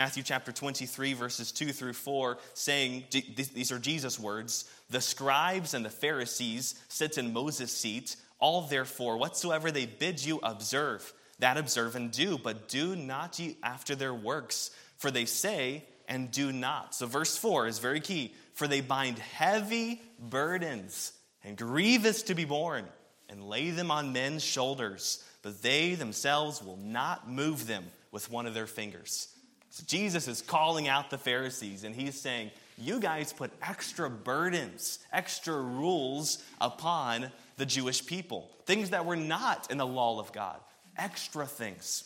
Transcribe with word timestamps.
Matthew 0.00 0.22
chapter 0.22 0.50
23, 0.50 1.12
verses 1.12 1.52
2 1.52 1.74
through 1.74 1.92
4, 1.92 2.38
saying, 2.54 3.04
These 3.10 3.70
are 3.70 3.78
Jesus' 3.78 4.18
words 4.18 4.64
The 4.88 5.02
scribes 5.02 5.74
and 5.74 5.84
the 5.84 5.90
Pharisees 5.90 6.82
sit 6.88 7.18
in 7.18 7.34
Moses' 7.34 7.70
seat. 7.70 8.16
All 8.38 8.62
therefore, 8.62 9.18
whatsoever 9.18 9.70
they 9.70 9.84
bid 9.84 10.24
you 10.24 10.40
observe, 10.42 11.12
that 11.40 11.58
observe 11.58 11.96
and 11.96 12.10
do, 12.10 12.38
but 12.38 12.66
do 12.66 12.96
not 12.96 13.38
ye 13.38 13.58
after 13.62 13.94
their 13.94 14.14
works, 14.14 14.70
for 14.96 15.10
they 15.10 15.26
say 15.26 15.84
and 16.08 16.30
do 16.30 16.50
not. 16.50 16.94
So, 16.94 17.04
verse 17.04 17.36
4 17.36 17.66
is 17.66 17.78
very 17.78 18.00
key. 18.00 18.34
For 18.54 18.66
they 18.66 18.80
bind 18.80 19.18
heavy 19.18 20.00
burdens 20.18 21.12
and 21.44 21.58
grievous 21.58 22.22
to 22.22 22.34
be 22.34 22.46
borne, 22.46 22.86
and 23.28 23.44
lay 23.44 23.68
them 23.68 23.90
on 23.90 24.14
men's 24.14 24.42
shoulders, 24.42 25.22
but 25.42 25.60
they 25.60 25.94
themselves 25.94 26.62
will 26.62 26.78
not 26.78 27.30
move 27.30 27.66
them 27.66 27.84
with 28.10 28.30
one 28.30 28.46
of 28.46 28.54
their 28.54 28.66
fingers. 28.66 29.29
So 29.70 29.84
Jesus 29.86 30.26
is 30.26 30.42
calling 30.42 30.88
out 30.88 31.10
the 31.10 31.18
Pharisees 31.18 31.84
and 31.84 31.94
he's 31.94 32.20
saying, 32.20 32.50
You 32.76 32.98
guys 32.98 33.32
put 33.32 33.52
extra 33.62 34.10
burdens, 34.10 34.98
extra 35.12 35.54
rules 35.54 36.42
upon 36.60 37.30
the 37.56 37.66
Jewish 37.66 38.04
people, 38.04 38.50
things 38.66 38.90
that 38.90 39.06
were 39.06 39.16
not 39.16 39.70
in 39.70 39.78
the 39.78 39.86
law 39.86 40.18
of 40.18 40.32
God, 40.32 40.58
extra 40.98 41.46
things. 41.46 42.04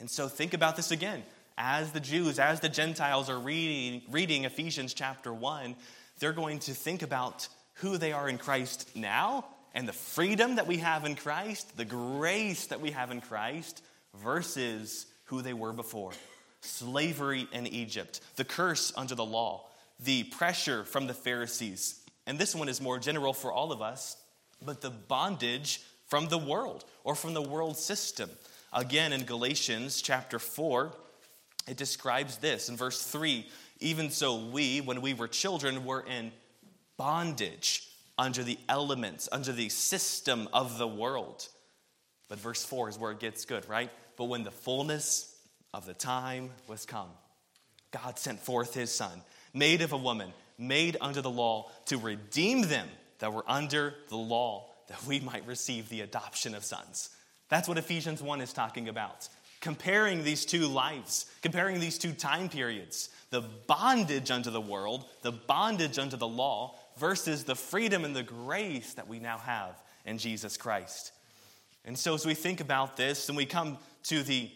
And 0.00 0.10
so 0.10 0.28
think 0.28 0.52
about 0.52 0.76
this 0.76 0.90
again. 0.90 1.22
As 1.56 1.92
the 1.92 2.00
Jews, 2.00 2.38
as 2.38 2.60
the 2.60 2.68
Gentiles 2.68 3.30
are 3.30 3.38
reading, 3.38 4.02
reading 4.10 4.44
Ephesians 4.44 4.92
chapter 4.92 5.32
1, 5.32 5.76
they're 6.18 6.32
going 6.32 6.58
to 6.60 6.74
think 6.74 7.02
about 7.02 7.48
who 7.74 7.96
they 7.96 8.12
are 8.12 8.28
in 8.28 8.36
Christ 8.36 8.90
now 8.94 9.46
and 9.74 9.88
the 9.88 9.92
freedom 9.92 10.56
that 10.56 10.66
we 10.66 10.78
have 10.78 11.06
in 11.06 11.14
Christ, 11.14 11.74
the 11.76 11.84
grace 11.86 12.66
that 12.66 12.80
we 12.80 12.90
have 12.90 13.10
in 13.10 13.22
Christ, 13.22 13.82
versus 14.22 15.06
who 15.24 15.40
they 15.40 15.54
were 15.54 15.72
before 15.72 16.12
slavery 16.62 17.46
in 17.52 17.66
Egypt, 17.66 18.20
the 18.36 18.44
curse 18.44 18.92
under 18.96 19.14
the 19.14 19.24
law, 19.24 19.66
the 20.00 20.24
pressure 20.24 20.84
from 20.84 21.06
the 21.06 21.14
Pharisees. 21.14 22.00
And 22.26 22.38
this 22.38 22.54
one 22.54 22.68
is 22.68 22.80
more 22.80 22.98
general 22.98 23.32
for 23.32 23.52
all 23.52 23.72
of 23.72 23.82
us, 23.82 24.16
but 24.64 24.80
the 24.80 24.90
bondage 24.90 25.82
from 26.06 26.28
the 26.28 26.38
world 26.38 26.84
or 27.04 27.14
from 27.14 27.34
the 27.34 27.42
world 27.42 27.76
system. 27.76 28.30
Again, 28.72 29.12
in 29.12 29.24
Galatians 29.24 30.00
chapter 30.00 30.38
4, 30.38 30.92
it 31.68 31.76
describes 31.76 32.38
this 32.38 32.68
in 32.68 32.76
verse 32.76 33.02
3 33.02 33.46
even 33.82 34.10
so, 34.10 34.36
we, 34.36 34.80
when 34.80 35.00
we 35.00 35.12
were 35.12 35.28
children, 35.28 35.84
were 35.84 36.02
in 36.02 36.32
bondage 36.96 37.88
under 38.16 38.44
the 38.44 38.58
elements, 38.68 39.28
under 39.32 39.52
the 39.52 39.68
system 39.68 40.48
of 40.52 40.78
the 40.78 40.86
world. 40.86 41.48
But 42.28 42.38
verse 42.38 42.64
4 42.64 42.90
is 42.90 42.98
where 42.98 43.10
it 43.10 43.18
gets 43.18 43.44
good, 43.44 43.68
right? 43.68 43.90
But 44.16 44.26
when 44.26 44.44
the 44.44 44.52
fullness 44.52 45.31
of 45.72 45.86
the 45.86 45.94
time 45.94 46.50
was 46.68 46.84
come. 46.84 47.08
God 47.90 48.18
sent 48.18 48.40
forth 48.40 48.74
his 48.74 48.90
Son, 48.90 49.22
made 49.54 49.82
of 49.82 49.92
a 49.92 49.96
woman, 49.98 50.32
made 50.58 50.96
under 51.00 51.20
the 51.20 51.30
law, 51.30 51.70
to 51.86 51.98
redeem 51.98 52.62
them 52.62 52.88
that 53.18 53.32
were 53.32 53.44
under 53.46 53.94
the 54.08 54.16
law, 54.16 54.66
that 54.88 55.04
we 55.06 55.20
might 55.20 55.46
receive 55.46 55.88
the 55.88 56.00
adoption 56.00 56.54
of 56.54 56.64
sons. 56.64 57.10
That's 57.48 57.68
what 57.68 57.78
Ephesians 57.78 58.22
1 58.22 58.40
is 58.40 58.52
talking 58.52 58.88
about. 58.88 59.28
Comparing 59.60 60.24
these 60.24 60.44
two 60.44 60.66
lives, 60.66 61.26
comparing 61.40 61.78
these 61.78 61.98
two 61.98 62.12
time 62.12 62.48
periods 62.48 63.10
the 63.30 63.42
bondage 63.66 64.30
unto 64.30 64.50
the 64.50 64.60
world, 64.60 65.06
the 65.22 65.32
bondage 65.32 65.98
unto 65.98 66.16
the 66.16 66.28
law, 66.28 66.74
versus 66.98 67.44
the 67.44 67.54
freedom 67.54 68.04
and 68.04 68.14
the 68.14 68.22
grace 68.22 68.94
that 68.94 69.08
we 69.08 69.18
now 69.18 69.38
have 69.38 69.80
in 70.04 70.18
Jesus 70.18 70.56
Christ. 70.56 71.12
And 71.84 71.98
so, 71.98 72.14
as 72.14 72.26
we 72.26 72.34
think 72.34 72.60
about 72.60 72.96
this 72.96 73.28
and 73.28 73.36
we 73.36 73.46
come 73.46 73.78
to 74.04 74.22
the 74.22 74.50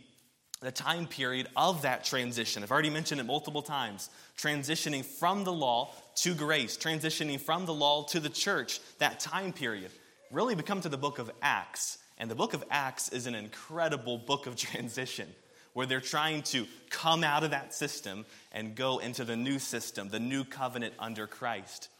the 0.66 0.72
time 0.72 1.06
period 1.06 1.46
of 1.56 1.82
that 1.82 2.02
transition. 2.02 2.64
I've 2.64 2.72
already 2.72 2.90
mentioned 2.90 3.20
it 3.20 3.24
multiple 3.24 3.62
times. 3.62 4.10
Transitioning 4.36 5.04
from 5.04 5.44
the 5.44 5.52
law 5.52 5.92
to 6.16 6.34
grace, 6.34 6.76
transitioning 6.76 7.38
from 7.38 7.66
the 7.66 7.72
law 7.72 8.02
to 8.06 8.18
the 8.18 8.28
church, 8.28 8.80
that 8.98 9.20
time 9.20 9.52
period. 9.52 9.92
Really, 10.32 10.56
we 10.56 10.64
come 10.64 10.80
to 10.80 10.88
the 10.88 10.98
book 10.98 11.20
of 11.20 11.30
Acts. 11.40 11.98
And 12.18 12.28
the 12.28 12.34
book 12.34 12.52
of 12.52 12.64
Acts 12.68 13.10
is 13.10 13.28
an 13.28 13.36
incredible 13.36 14.18
book 14.18 14.48
of 14.48 14.56
transition 14.56 15.28
where 15.72 15.86
they're 15.86 16.00
trying 16.00 16.42
to 16.42 16.66
come 16.90 17.22
out 17.22 17.44
of 17.44 17.52
that 17.52 17.72
system 17.72 18.26
and 18.50 18.74
go 18.74 18.98
into 18.98 19.24
the 19.24 19.36
new 19.36 19.60
system, 19.60 20.08
the 20.08 20.18
new 20.18 20.42
covenant 20.42 20.94
under 20.98 21.28
Christ. 21.28 21.90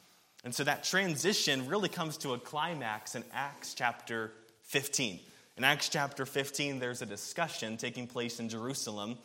And 0.42 0.52
so 0.52 0.64
that 0.64 0.82
transition 0.82 1.68
really 1.68 1.88
comes 1.88 2.16
to 2.18 2.32
a 2.32 2.38
climax 2.38 3.14
in 3.14 3.22
Acts 3.32 3.74
chapter 3.74 4.32
15. 4.64 5.20
In 5.56 5.64
Acts 5.64 5.88
chapter 5.88 6.26
15, 6.26 6.80
there's 6.80 7.00
a 7.00 7.06
discussion 7.06 7.78
taking 7.78 8.06
place 8.06 8.40
in 8.40 8.50
Jerusalem, 8.50 9.16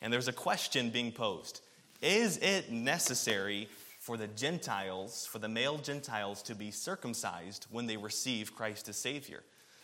and 0.00 0.10
there's 0.10 0.28
a 0.28 0.32
question 0.32 0.88
being 0.88 1.12
posed 1.12 1.60
Is 2.00 2.38
it 2.38 2.72
necessary 2.72 3.68
for 4.00 4.16
the 4.16 4.26
Gentiles, 4.26 5.26
for 5.26 5.38
the 5.38 5.48
male 5.48 5.76
Gentiles, 5.76 6.42
to 6.44 6.54
be 6.54 6.70
circumcised 6.70 7.66
when 7.70 7.86
they 7.86 7.98
receive 7.98 8.56
Christ 8.56 8.88
as 8.88 8.96
Savior? 8.96 9.42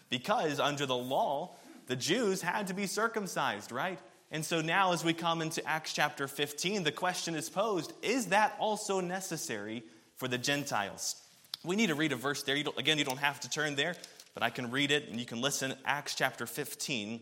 Because 0.09 0.59
under 0.59 0.87
the 0.87 0.97
law, 0.97 1.55
the 1.87 1.97
Jews 1.97 2.41
had 2.41 2.69
to 2.69 2.75
be 2.75 2.87
circumcised, 2.87 3.71
right? 3.71 3.99
And 4.31 4.43
so 4.43 4.63
now, 4.63 4.93
as 4.93 5.05
we 5.05 5.13
come 5.13 5.43
into 5.43 5.67
Acts 5.69 5.93
chapter 5.93 6.27
15, 6.27 6.83
the 6.83 6.93
question 6.93 7.35
is 7.35 7.51
posed 7.51 7.93
Is 8.01 8.27
that 8.27 8.57
also 8.59 9.01
necessary 9.01 9.83
for 10.17 10.29
the 10.29 10.39
Gentiles? 10.39 11.17
We 11.63 11.77
need 11.77 11.89
to 11.89 11.95
read 11.95 12.13
a 12.13 12.17
verse 12.17 12.43
there. 12.43 12.57
You 12.57 12.73
again, 12.79 12.97
you 12.97 13.05
don't 13.05 13.19
have 13.19 13.41
to 13.41 13.51
turn 13.51 13.75
there, 13.75 13.97
but 14.35 14.43
I 14.43 14.51
can 14.51 14.71
read 14.71 14.91
it 14.91 15.09
and 15.09 15.19
you 15.19 15.27
can 15.27 15.41
listen. 15.41 15.75
Acts 15.85 16.15
chapter 16.15 16.47
15, 16.47 17.21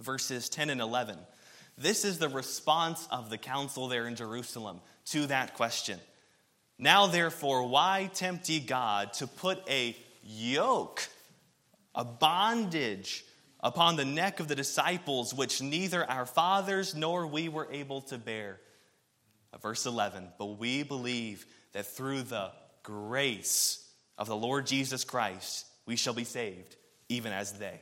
verses 0.00 0.48
10 0.48 0.70
and 0.70 0.80
11. 0.80 1.16
This 1.78 2.04
is 2.04 2.18
the 2.18 2.28
response 2.28 3.06
of 3.10 3.28
the 3.30 3.38
council 3.38 3.88
there 3.88 4.06
in 4.06 4.16
Jerusalem 4.16 4.80
to 5.06 5.26
that 5.26 5.54
question. 5.54 6.00
Now, 6.78 7.06
therefore, 7.06 7.68
why 7.68 8.10
tempt 8.12 8.48
ye 8.48 8.60
God 8.60 9.12
to 9.14 9.26
put 9.26 9.58
a 9.68 9.96
yoke, 10.22 11.06
a 11.94 12.04
bondage, 12.04 13.24
upon 13.60 13.96
the 13.96 14.04
neck 14.04 14.40
of 14.40 14.48
the 14.48 14.54
disciples, 14.54 15.34
which 15.34 15.62
neither 15.62 16.08
our 16.08 16.26
fathers 16.26 16.94
nor 16.94 17.26
we 17.26 17.48
were 17.48 17.68
able 17.70 18.02
to 18.02 18.18
bear? 18.18 18.60
Verse 19.62 19.86
11, 19.86 20.28
but 20.38 20.58
we 20.58 20.82
believe 20.82 21.46
that 21.72 21.86
through 21.86 22.22
the 22.22 22.50
grace 22.82 23.82
of 24.18 24.26
the 24.26 24.36
Lord 24.36 24.66
Jesus 24.66 25.02
Christ, 25.02 25.66
we 25.86 25.96
shall 25.96 26.14
be 26.14 26.24
saved, 26.24 26.76
even 27.08 27.32
as 27.32 27.52
they. 27.52 27.80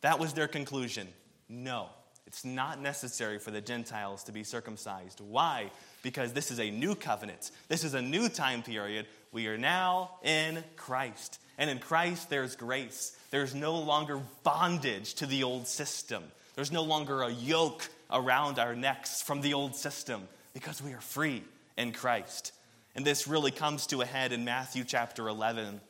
That 0.00 0.18
was 0.18 0.32
their 0.32 0.48
conclusion. 0.48 1.06
No, 1.48 1.88
it's 2.26 2.44
not 2.44 2.80
necessary 2.80 3.38
for 3.38 3.50
the 3.50 3.60
Gentiles 3.60 4.24
to 4.24 4.32
be 4.32 4.42
circumcised. 4.44 5.20
Why? 5.20 5.70
Because 6.02 6.32
this 6.32 6.50
is 6.50 6.58
a 6.58 6.70
new 6.70 6.94
covenant, 6.94 7.50
this 7.68 7.84
is 7.84 7.94
a 7.94 8.02
new 8.02 8.28
time 8.28 8.62
period. 8.62 9.06
We 9.32 9.46
are 9.46 9.58
now 9.58 10.18
in 10.22 10.62
Christ. 10.76 11.38
And 11.58 11.70
in 11.70 11.78
Christ, 11.78 12.28
there's 12.28 12.56
grace. 12.56 13.16
There's 13.30 13.54
no 13.54 13.76
longer 13.76 14.20
bondage 14.42 15.14
to 15.14 15.26
the 15.26 15.42
old 15.42 15.66
system. 15.66 16.24
There's 16.54 16.72
no 16.72 16.82
longer 16.82 17.22
a 17.22 17.30
yoke 17.30 17.88
around 18.10 18.58
our 18.58 18.74
necks 18.74 19.22
from 19.22 19.40
the 19.40 19.54
old 19.54 19.74
system 19.74 20.28
because 20.52 20.82
we 20.82 20.92
are 20.92 21.00
free 21.00 21.42
in 21.78 21.92
Christ. 21.92 22.52
And 22.94 23.06
this 23.06 23.26
really 23.26 23.50
comes 23.50 23.86
to 23.88 24.02
a 24.02 24.06
head 24.06 24.32
in 24.32 24.44
Matthew 24.44 24.84
chapter 24.84 25.28
11 25.28 25.80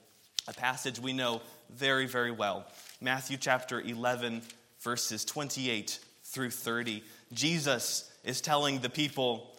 a 0.49 0.53
passage 0.53 0.99
we 0.99 1.13
know 1.13 1.41
very, 1.71 2.07
very 2.07 2.31
well. 2.31 2.67
Matthew 3.01 3.37
chapter 3.37 3.81
11, 3.81 4.43
verses 4.81 5.25
28 5.25 5.99
through 6.25 6.51
30. 6.51 7.03
Jesus 7.33 8.11
is 8.25 8.41
telling 8.41 8.81
the 8.81 8.91
people, 8.91 9.55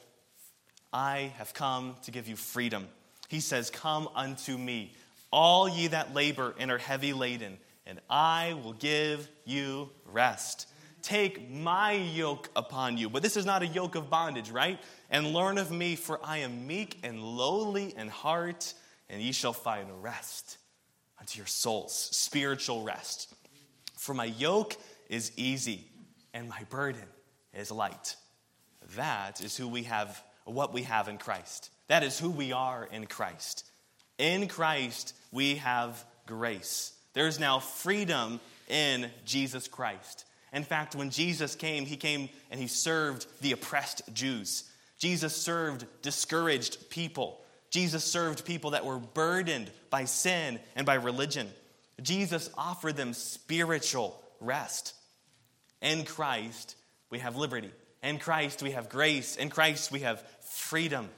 I 0.91 1.33
have 1.37 1.53
come 1.53 1.95
to 2.03 2.11
give 2.11 2.27
you 2.27 2.35
freedom. 2.35 2.87
He 3.29 3.39
says, 3.39 3.69
Come 3.69 4.09
unto 4.15 4.57
me, 4.57 4.93
all 5.31 5.67
ye 5.67 5.87
that 5.87 6.13
labor 6.13 6.53
and 6.59 6.69
are 6.71 6.77
heavy 6.77 7.13
laden, 7.13 7.57
and 7.85 7.99
I 8.09 8.55
will 8.63 8.73
give 8.73 9.27
you 9.45 9.89
rest. 10.05 10.67
Take 11.01 11.49
my 11.49 11.93
yoke 11.93 12.49
upon 12.55 12.97
you. 12.97 13.09
But 13.09 13.23
this 13.23 13.35
is 13.35 13.45
not 13.45 13.61
a 13.61 13.67
yoke 13.67 13.95
of 13.95 14.09
bondage, 14.09 14.51
right? 14.51 14.79
And 15.09 15.33
learn 15.33 15.57
of 15.57 15.69
me, 15.69 15.95
for 15.95 16.19
I 16.23 16.37
am 16.39 16.65
meek 16.65 16.99
and 17.03 17.21
lowly 17.21 17.93
in 17.97 18.07
heart, 18.07 18.73
and 19.09 19.21
ye 19.21 19.33
shall 19.33 19.51
find 19.51 19.87
rest 20.01 20.57
unto 21.23 21.37
your 21.37 21.47
souls, 21.47 22.09
spiritual 22.11 22.83
rest. 22.83 23.33
For 23.97 24.13
my 24.13 24.25
yoke 24.25 24.75
is 25.07 25.31
easy 25.37 25.85
and 26.33 26.49
my 26.49 26.65
burden 26.69 27.07
is 27.53 27.71
light. 27.71 28.17
That 28.97 29.39
is 29.39 29.55
who 29.55 29.69
we 29.69 29.83
have, 29.83 30.21
what 30.43 30.73
we 30.73 30.83
have 30.83 31.07
in 31.07 31.17
Christ. 31.17 31.69
That 31.87 32.03
is 32.03 32.19
who 32.19 32.29
we 32.29 32.51
are 32.51 32.89
in 32.91 33.05
Christ. 33.05 33.65
In 34.17 34.49
Christ, 34.49 35.15
we 35.31 35.55
have 35.55 36.03
grace. 36.25 36.91
There 37.13 37.27
is 37.27 37.39
now 37.39 37.59
freedom 37.59 38.41
in 38.67 39.09
Jesus 39.23 39.69
Christ. 39.69 40.25
In 40.51 40.65
fact, 40.65 40.93
when 40.93 41.09
Jesus 41.09 41.55
came, 41.55 41.85
he 41.85 41.95
came 41.95 42.27
and 42.51 42.59
he 42.59 42.67
served 42.67 43.27
the 43.39 43.53
oppressed 43.53 44.01
Jews. 44.13 44.65
Jesus 44.97 45.33
served 45.33 45.85
discouraged 46.01 46.89
people. 46.89 47.39
Jesus 47.73 48.03
served 48.03 48.45
people 48.45 48.71
that 48.71 48.85
were 48.85 48.99
burdened 48.99 49.71
by 49.89 50.05
sin 50.05 50.59
and 50.75 50.85
by 50.85 50.93
religion. 50.93 51.49
Jesus 52.03 52.51
offered 52.55 52.95
them 52.95 53.13
spiritual 53.13 54.21
rest. 54.39 54.93
In 55.81 56.05
Christ, 56.05 56.75
we 57.09 57.17
have 57.17 57.35
liberty. 57.35 57.71
In 58.03 58.19
Christ, 58.19 58.61
we 58.61 58.71
have 58.71 58.89
grace. 58.89 59.37
In 59.37 59.49
Christ, 59.49 59.91
we 59.91 60.01
have 60.01 60.23
freedom. 60.41 61.09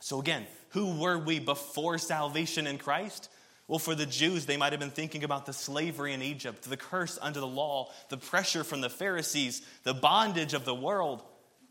So, 0.00 0.18
again, 0.18 0.46
who 0.70 0.98
were 0.98 1.18
we 1.18 1.40
before 1.40 1.98
salvation 1.98 2.66
in 2.66 2.78
Christ? 2.78 3.28
Well, 3.68 3.78
for 3.78 3.94
the 3.94 4.06
Jews, 4.06 4.46
they 4.46 4.56
might 4.56 4.72
have 4.72 4.80
been 4.80 4.88
thinking 4.88 5.24
about 5.24 5.44
the 5.44 5.52
slavery 5.52 6.14
in 6.14 6.22
Egypt, 6.22 6.62
the 6.62 6.78
curse 6.78 7.18
under 7.20 7.40
the 7.40 7.46
law, 7.46 7.92
the 8.08 8.16
pressure 8.16 8.64
from 8.64 8.80
the 8.80 8.88
Pharisees, 8.88 9.60
the 9.82 9.92
bondage 9.92 10.54
of 10.54 10.64
the 10.64 10.74
world. 10.74 11.22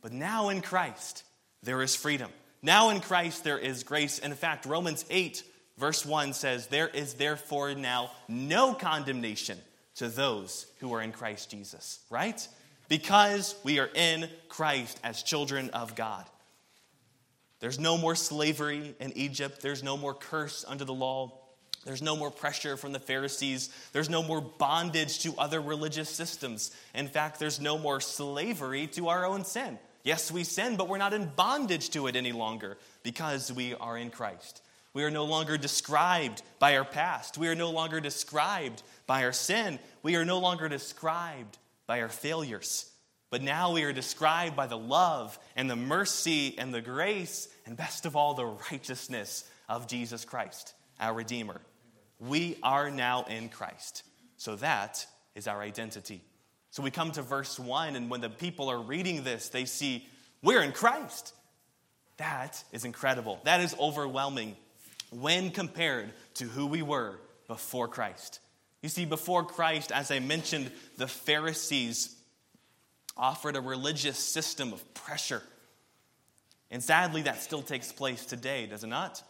But 0.04 0.12
now 0.12 0.50
in 0.50 0.62
Christ, 0.62 1.24
there 1.64 1.81
is 1.81 1.96
freedom. 1.96 2.30
Now 2.63 2.89
in 2.89 3.01
Christ, 3.01 3.44
there 3.44 3.60
is 3.60 3.83
grace. 3.83 4.19
In 4.19 4.33
fact, 4.33 4.65
Romans 4.65 5.04
8, 5.10 5.44
verse 5.77 6.06
1 6.06 6.31
says, 6.31 6.68
There 6.68 6.88
is 6.88 7.15
therefore 7.15 7.75
now 7.75 8.12
no 8.30 8.74
condemnation 8.74 9.57
to 9.95 10.07
those 10.07 10.65
who 10.80 10.94
are 10.94 11.01
in 11.01 11.12
Christ 11.12 11.51
Jesus, 11.51 12.00
right? 12.10 12.48
Because 12.88 13.54
we 13.63 13.80
are 13.80 13.89
in 13.94 14.30
Christ 14.48 14.98
as 15.04 15.21
children 15.24 15.71
of 15.71 15.95
God. 15.95 16.25
There's 17.60 17.80
no 17.80 17.98
more 17.98 18.15
slavery 18.15 18.95
in 19.00 19.12
Egypt, 19.18 19.62
there's 19.62 19.83
no 19.83 19.98
more 19.98 20.13
curse 20.13 20.63
under 20.68 20.86
the 20.86 20.94
law. 20.94 21.39
There's 21.86 22.01
no 22.01 22.15
more 22.15 22.31
pressure 22.31 22.77
from 22.77 22.94
the 22.94 23.00
Pharisees. 23.00 23.69
There's 23.92 24.10
no 24.10 24.24
more 24.24 24.39
bondage 24.39 25.19
to 25.24 25.36
other 25.38 25.60
religious 25.60 26.10
systems. 26.10 26.71
In 26.95 27.10
fact, 27.10 27.39
there's 27.39 27.60
no 27.60 27.77
more 27.77 28.00
slavery 28.00 28.88
to 28.88 29.10
our 29.10 29.25
own 29.25 29.44
sin. 29.44 29.77
Yes, 30.04 30.32
we 30.32 30.44
sin, 30.44 30.76
but 30.76 30.90
we're 30.90 30.98
not 30.98 31.14
in 31.14 31.32
bondage 31.36 31.90
to 31.92 32.08
it 32.08 32.16
any 32.16 32.34
longer 32.34 32.78
because 33.04 33.52
we 33.52 33.74
are 33.76 33.98
in 33.98 34.10
Christ. 34.10 34.62
We 34.94 35.04
are 35.04 35.12
no 35.12 35.26
longer 35.26 35.58
described 35.58 36.44
by 36.60 36.78
our 36.78 36.86
past. 36.86 37.38
We 37.38 37.48
are 37.48 37.56
no 37.56 37.72
longer 37.72 38.00
described 38.00 38.84
by 39.08 39.24
our 39.24 39.32
sin. 39.32 39.80
We 40.04 40.16
are 40.16 40.26
no 40.26 40.40
longer 40.40 40.70
described 40.70 41.58
by 41.88 42.02
our 42.02 42.10
failures. 42.10 42.90
But 43.32 43.42
now 43.42 43.72
we 43.72 43.84
are 43.84 43.94
described 43.94 44.56
by 44.56 44.68
the 44.68 44.78
love 44.78 45.40
and 45.56 45.68
the 45.70 45.76
mercy 45.76 46.56
and 46.60 46.72
the 46.72 46.82
grace, 46.82 47.48
and 47.66 47.76
best 47.76 48.06
of 48.06 48.16
all, 48.16 48.36
the 48.36 48.46
righteousness 48.72 49.50
of 49.68 49.88
Jesus 49.88 50.26
Christ, 50.26 50.76
our 51.00 51.14
Redeemer. 51.14 51.60
We 52.20 52.58
are 52.62 52.92
now 52.92 53.24
in 53.24 53.50
Christ. 53.50 54.04
So 54.38 54.56
that 54.58 55.08
is 55.34 55.48
our 55.48 55.62
identity. 55.62 56.22
So 56.74 56.81
we 56.81 56.90
come 56.90 57.12
to 57.12 57.22
verse 57.22 57.60
1, 57.60 57.96
and 57.96 58.10
when 58.10 58.22
the 58.22 58.31
people 58.31 58.68
are 58.68 58.81
reading 58.81 59.24
this, 59.24 59.50
they 59.50 59.66
see, 59.66 60.08
we're 60.42 60.64
in 60.64 60.72
Christ. 60.72 61.36
That 62.18 62.64
is 62.72 62.84
incredible. 62.84 63.40
That 63.44 63.62
is 63.62 63.75
overwhelming 63.80 64.56
when 65.12 65.52
compared 65.52 66.12
to 66.34 66.46
who 66.46 66.66
we 66.66 66.81
were 66.81 67.20
before 67.48 67.88
Christ. 67.88 68.40
You 68.81 68.90
see, 68.90 69.06
before 69.06 69.46
Christ, 69.46 69.92
as 69.92 70.10
I 70.10 70.18
mentioned, 70.18 70.72
the 70.98 71.06
Pharisees 71.06 72.16
offered 73.16 73.56
a 73.56 73.62
religious 73.62 74.18
system 74.18 74.74
of 74.74 74.96
pressure. 74.96 75.44
And 76.72 76.81
sadly, 76.81 77.22
that 77.22 77.44
still 77.44 77.62
takes 77.62 77.92
place 77.92 78.25
today, 78.25 78.66
does 78.66 78.84
it 78.84 78.88
not? 78.88 79.22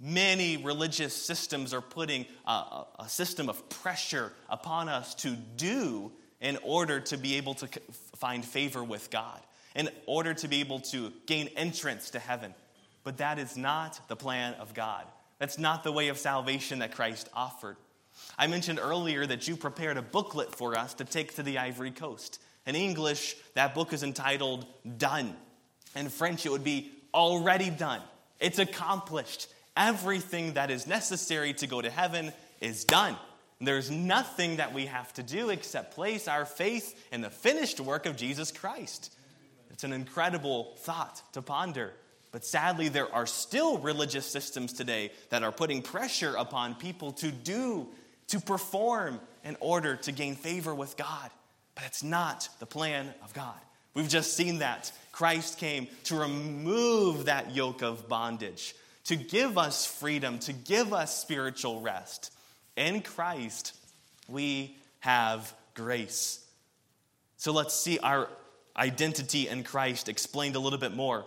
Many 0.00 0.56
religious 0.56 1.14
systems 1.14 1.72
are 1.72 1.80
putting 1.80 2.26
a, 2.44 2.86
a, 2.98 3.08
system 3.08 3.48
of 3.48 3.68
pressure 3.68 4.32
upon 4.50 4.88
us 4.88 5.14
to 5.14 5.30
do 5.30 6.10
in 6.44 6.58
order 6.62 7.00
to 7.00 7.16
be 7.16 7.36
able 7.36 7.54
to 7.54 7.66
find 8.16 8.44
favor 8.44 8.84
with 8.84 9.10
God, 9.10 9.40
in 9.74 9.88
order 10.06 10.34
to 10.34 10.46
be 10.46 10.60
able 10.60 10.78
to 10.80 11.10
gain 11.26 11.48
entrance 11.56 12.10
to 12.10 12.18
heaven. 12.18 12.54
But 13.02 13.16
that 13.16 13.38
is 13.38 13.56
not 13.56 13.98
the 14.08 14.14
plan 14.14 14.52
of 14.54 14.74
God. 14.74 15.06
That's 15.38 15.58
not 15.58 15.82
the 15.84 15.90
way 15.90 16.08
of 16.08 16.18
salvation 16.18 16.80
that 16.80 16.94
Christ 16.94 17.30
offered. 17.34 17.76
I 18.38 18.46
mentioned 18.46 18.78
earlier 18.78 19.26
that 19.26 19.48
you 19.48 19.56
prepared 19.56 19.96
a 19.96 20.02
booklet 20.02 20.54
for 20.54 20.78
us 20.78 20.92
to 20.94 21.04
take 21.04 21.34
to 21.36 21.42
the 21.42 21.58
Ivory 21.58 21.90
Coast. 21.90 22.40
In 22.66 22.76
English, 22.76 23.36
that 23.54 23.74
book 23.74 23.94
is 23.94 24.02
entitled 24.02 24.66
Done. 24.98 25.34
In 25.96 26.10
French, 26.10 26.44
it 26.44 26.52
would 26.52 26.62
be 26.62 26.92
Already 27.14 27.70
Done. 27.70 28.02
It's 28.38 28.58
accomplished. 28.58 29.48
Everything 29.76 30.54
that 30.54 30.70
is 30.70 30.86
necessary 30.86 31.54
to 31.54 31.66
go 31.66 31.80
to 31.80 31.90
heaven 31.90 32.32
is 32.60 32.84
done. 32.84 33.16
There's 33.60 33.90
nothing 33.90 34.56
that 34.56 34.74
we 34.74 34.86
have 34.86 35.12
to 35.14 35.22
do 35.22 35.50
except 35.50 35.94
place 35.94 36.28
our 36.28 36.44
faith 36.44 36.94
in 37.12 37.20
the 37.20 37.30
finished 37.30 37.80
work 37.80 38.06
of 38.06 38.16
Jesus 38.16 38.50
Christ. 38.52 39.14
It's 39.70 39.84
an 39.84 39.92
incredible 39.92 40.74
thought 40.78 41.22
to 41.32 41.42
ponder. 41.42 41.92
But 42.30 42.44
sadly, 42.44 42.88
there 42.88 43.12
are 43.14 43.26
still 43.26 43.78
religious 43.78 44.26
systems 44.26 44.72
today 44.72 45.12
that 45.30 45.44
are 45.44 45.52
putting 45.52 45.82
pressure 45.82 46.34
upon 46.36 46.74
people 46.74 47.12
to 47.12 47.30
do, 47.30 47.88
to 48.28 48.40
perform 48.40 49.20
in 49.44 49.56
order 49.60 49.96
to 49.96 50.12
gain 50.12 50.34
favor 50.34 50.74
with 50.74 50.96
God. 50.96 51.30
But 51.74 51.84
it's 51.84 52.02
not 52.02 52.48
the 52.58 52.66
plan 52.66 53.14
of 53.22 53.32
God. 53.34 53.54
We've 53.94 54.08
just 54.08 54.36
seen 54.36 54.58
that. 54.58 54.90
Christ 55.12 55.58
came 55.58 55.86
to 56.04 56.16
remove 56.16 57.26
that 57.26 57.54
yoke 57.54 57.82
of 57.82 58.08
bondage, 58.08 58.74
to 59.04 59.14
give 59.14 59.56
us 59.56 59.86
freedom, 59.86 60.40
to 60.40 60.52
give 60.52 60.92
us 60.92 61.16
spiritual 61.16 61.80
rest. 61.80 62.32
In 62.76 63.02
Christ, 63.02 63.76
we 64.28 64.76
have 65.00 65.52
grace. 65.74 66.44
So 67.36 67.52
let's 67.52 67.74
see 67.74 67.98
our 67.98 68.28
identity 68.76 69.48
in 69.48 69.62
Christ 69.62 70.08
explained 70.08 70.56
a 70.56 70.60
little 70.60 70.78
bit 70.78 70.94
more. 70.94 71.24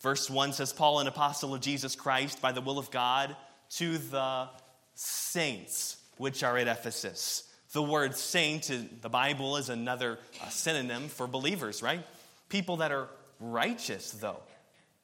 Verse 0.00 0.30
1 0.30 0.54
says, 0.54 0.72
Paul, 0.72 1.00
an 1.00 1.06
apostle 1.06 1.54
of 1.54 1.60
Jesus 1.60 1.94
Christ, 1.94 2.40
by 2.40 2.52
the 2.52 2.60
will 2.60 2.78
of 2.78 2.90
God, 2.90 3.36
to 3.72 3.98
the 3.98 4.48
saints 4.94 5.98
which 6.16 6.42
are 6.42 6.56
at 6.56 6.66
Ephesus. 6.66 7.44
The 7.72 7.82
word 7.82 8.16
saint 8.16 8.70
in 8.70 8.88
the 9.02 9.08
Bible 9.08 9.56
is 9.56 9.68
another 9.68 10.18
uh, 10.42 10.48
synonym 10.48 11.08
for 11.08 11.26
believers, 11.26 11.82
right? 11.82 12.04
People 12.48 12.78
that 12.78 12.90
are 12.90 13.08
righteous, 13.38 14.10
though. 14.10 14.40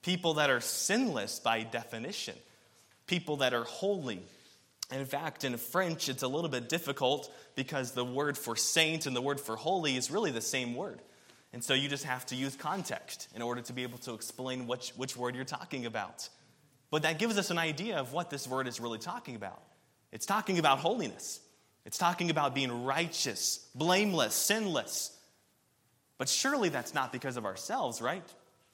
People 0.02 0.34
that 0.34 0.50
are 0.50 0.60
sinless 0.60 1.38
by 1.38 1.62
definition. 1.62 2.34
People 3.06 3.36
that 3.38 3.54
are 3.54 3.64
holy. 3.64 4.22
In 4.92 5.04
fact, 5.04 5.42
in 5.44 5.56
French, 5.56 6.08
it's 6.08 6.22
a 6.22 6.28
little 6.28 6.48
bit 6.48 6.68
difficult 6.68 7.32
because 7.56 7.92
the 7.92 8.04
word 8.04 8.38
for 8.38 8.54
saint 8.54 9.06
and 9.06 9.16
the 9.16 9.20
word 9.20 9.40
for 9.40 9.56
holy 9.56 9.96
is 9.96 10.10
really 10.10 10.30
the 10.30 10.40
same 10.40 10.74
word. 10.74 11.02
And 11.52 11.62
so 11.64 11.74
you 11.74 11.88
just 11.88 12.04
have 12.04 12.24
to 12.26 12.36
use 12.36 12.54
context 12.54 13.28
in 13.34 13.42
order 13.42 13.62
to 13.62 13.72
be 13.72 13.82
able 13.82 13.98
to 13.98 14.14
explain 14.14 14.66
which, 14.66 14.90
which 14.90 15.16
word 15.16 15.34
you're 15.34 15.44
talking 15.44 15.86
about. 15.86 16.28
But 16.90 17.02
that 17.02 17.18
gives 17.18 17.36
us 17.36 17.50
an 17.50 17.58
idea 17.58 17.98
of 17.98 18.12
what 18.12 18.30
this 18.30 18.46
word 18.46 18.68
is 18.68 18.78
really 18.78 18.98
talking 18.98 19.34
about. 19.34 19.60
It's 20.12 20.26
talking 20.26 20.58
about 20.58 20.78
holiness. 20.78 21.40
It's 21.84 21.98
talking 21.98 22.30
about 22.30 22.54
being 22.54 22.84
righteous, 22.84 23.66
blameless, 23.74 24.34
sinless. 24.34 25.16
But 26.18 26.28
surely 26.28 26.68
that's 26.68 26.94
not 26.94 27.12
because 27.12 27.36
of 27.36 27.44
ourselves, 27.44 28.00
right? 28.00 28.24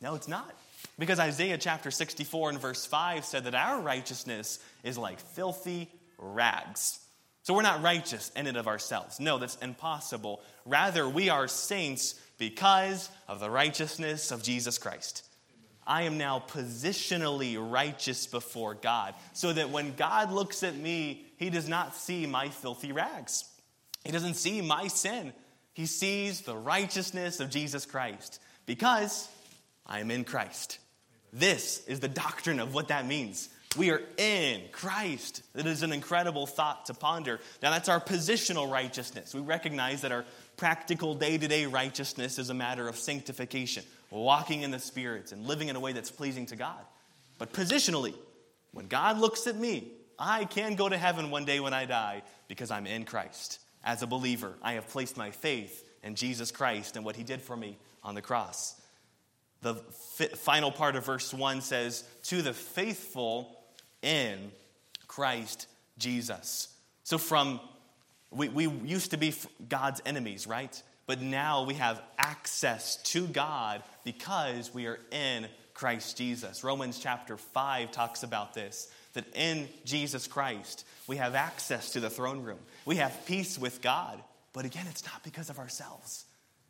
No, 0.00 0.14
it's 0.14 0.28
not. 0.28 0.54
Because 0.98 1.18
Isaiah 1.18 1.58
chapter 1.58 1.90
64 1.90 2.50
and 2.50 2.60
verse 2.60 2.84
5 2.84 3.24
said 3.24 3.44
that 3.44 3.54
our 3.54 3.80
righteousness 3.80 4.58
is 4.82 4.98
like 4.98 5.20
filthy 5.20 5.90
rags. 6.22 6.98
So 7.42 7.54
we're 7.54 7.62
not 7.62 7.82
righteous 7.82 8.30
in 8.36 8.46
and 8.46 8.56
of 8.56 8.68
ourselves. 8.68 9.18
No, 9.18 9.38
that's 9.38 9.56
impossible. 9.56 10.40
Rather, 10.64 11.08
we 11.08 11.28
are 11.28 11.48
saints 11.48 12.14
because 12.38 13.10
of 13.28 13.40
the 13.40 13.50
righteousness 13.50 14.30
of 14.30 14.42
Jesus 14.42 14.78
Christ. 14.78 15.26
I 15.84 16.02
am 16.02 16.16
now 16.18 16.42
positionally 16.46 17.56
righteous 17.58 18.26
before 18.26 18.74
God, 18.74 19.14
so 19.32 19.52
that 19.52 19.70
when 19.70 19.94
God 19.96 20.30
looks 20.30 20.62
at 20.62 20.76
me, 20.76 21.26
he 21.36 21.50
does 21.50 21.68
not 21.68 21.96
see 21.96 22.26
my 22.26 22.48
filthy 22.48 22.92
rags. 22.92 23.44
He 24.04 24.12
doesn't 24.12 24.34
see 24.34 24.60
my 24.60 24.86
sin. 24.86 25.32
He 25.74 25.86
sees 25.86 26.42
the 26.42 26.56
righteousness 26.56 27.40
of 27.40 27.50
Jesus 27.50 27.86
Christ 27.86 28.40
because 28.66 29.28
I 29.86 30.00
am 30.00 30.10
in 30.10 30.24
Christ. 30.24 30.78
This 31.32 31.84
is 31.86 31.98
the 31.98 32.08
doctrine 32.08 32.60
of 32.60 32.74
what 32.74 32.88
that 32.88 33.06
means. 33.06 33.48
We 33.76 33.90
are 33.90 34.02
in 34.18 34.62
Christ. 34.70 35.42
It 35.54 35.66
is 35.66 35.82
an 35.82 35.92
incredible 35.92 36.46
thought 36.46 36.86
to 36.86 36.94
ponder. 36.94 37.40
Now, 37.62 37.70
that's 37.70 37.88
our 37.88 38.00
positional 38.00 38.70
righteousness. 38.70 39.34
We 39.34 39.40
recognize 39.40 40.02
that 40.02 40.12
our 40.12 40.24
practical 40.56 41.14
day 41.14 41.38
to 41.38 41.48
day 41.48 41.66
righteousness 41.66 42.38
is 42.38 42.50
a 42.50 42.54
matter 42.54 42.86
of 42.86 42.96
sanctification 42.96 43.84
walking 44.10 44.62
in 44.62 44.70
the 44.70 44.78
Spirit 44.78 45.32
and 45.32 45.46
living 45.46 45.68
in 45.68 45.76
a 45.76 45.80
way 45.80 45.92
that's 45.92 46.10
pleasing 46.10 46.46
to 46.46 46.56
God. 46.56 46.80
But 47.38 47.52
positionally, 47.52 48.14
when 48.72 48.88
God 48.88 49.18
looks 49.18 49.46
at 49.46 49.56
me, 49.56 49.90
I 50.18 50.44
can 50.44 50.74
go 50.74 50.88
to 50.88 50.98
heaven 50.98 51.30
one 51.30 51.44
day 51.44 51.58
when 51.60 51.72
I 51.72 51.86
die 51.86 52.22
because 52.48 52.70
I'm 52.70 52.86
in 52.86 53.04
Christ. 53.04 53.58
As 53.84 54.02
a 54.02 54.06
believer, 54.06 54.52
I 54.62 54.74
have 54.74 54.88
placed 54.88 55.16
my 55.16 55.30
faith 55.30 55.88
in 56.02 56.14
Jesus 56.14 56.50
Christ 56.50 56.96
and 56.96 57.04
what 57.04 57.16
he 57.16 57.24
did 57.24 57.40
for 57.40 57.56
me 57.56 57.78
on 58.04 58.14
the 58.14 58.22
cross. 58.22 58.80
The 59.62 59.74
final 59.74 60.70
part 60.70 60.96
of 60.96 61.06
verse 61.06 61.32
1 61.32 61.60
says, 61.60 62.04
To 62.24 62.42
the 62.42 62.52
faithful 62.52 63.61
in 64.02 64.52
Christ 65.06 65.66
Jesus. 65.98 66.68
So, 67.04 67.18
from 67.18 67.60
we, 68.30 68.48
we 68.48 68.68
used 68.68 69.10
to 69.10 69.16
be 69.16 69.34
God's 69.68 70.00
enemies, 70.06 70.46
right? 70.46 70.82
But 71.06 71.20
now 71.20 71.64
we 71.64 71.74
have 71.74 72.00
access 72.18 72.96
to 72.96 73.26
God 73.26 73.82
because 74.04 74.72
we 74.72 74.86
are 74.86 74.98
in 75.10 75.46
Christ 75.74 76.16
Jesus. 76.16 76.64
Romans 76.64 76.98
chapter 76.98 77.36
5 77.36 77.92
talks 77.92 78.22
about 78.22 78.54
this 78.54 78.90
that 79.14 79.26
in 79.34 79.68
Jesus 79.84 80.26
Christ 80.26 80.86
we 81.06 81.16
have 81.16 81.34
access 81.34 81.92
to 81.92 82.00
the 82.00 82.08
throne 82.08 82.42
room. 82.42 82.58
We 82.86 82.96
have 82.96 83.26
peace 83.26 83.58
with 83.58 83.82
God. 83.82 84.22
But 84.52 84.64
again, 84.64 84.86
it's 84.88 85.04
not 85.04 85.22
because 85.22 85.50
of 85.50 85.58
ourselves, 85.58 86.24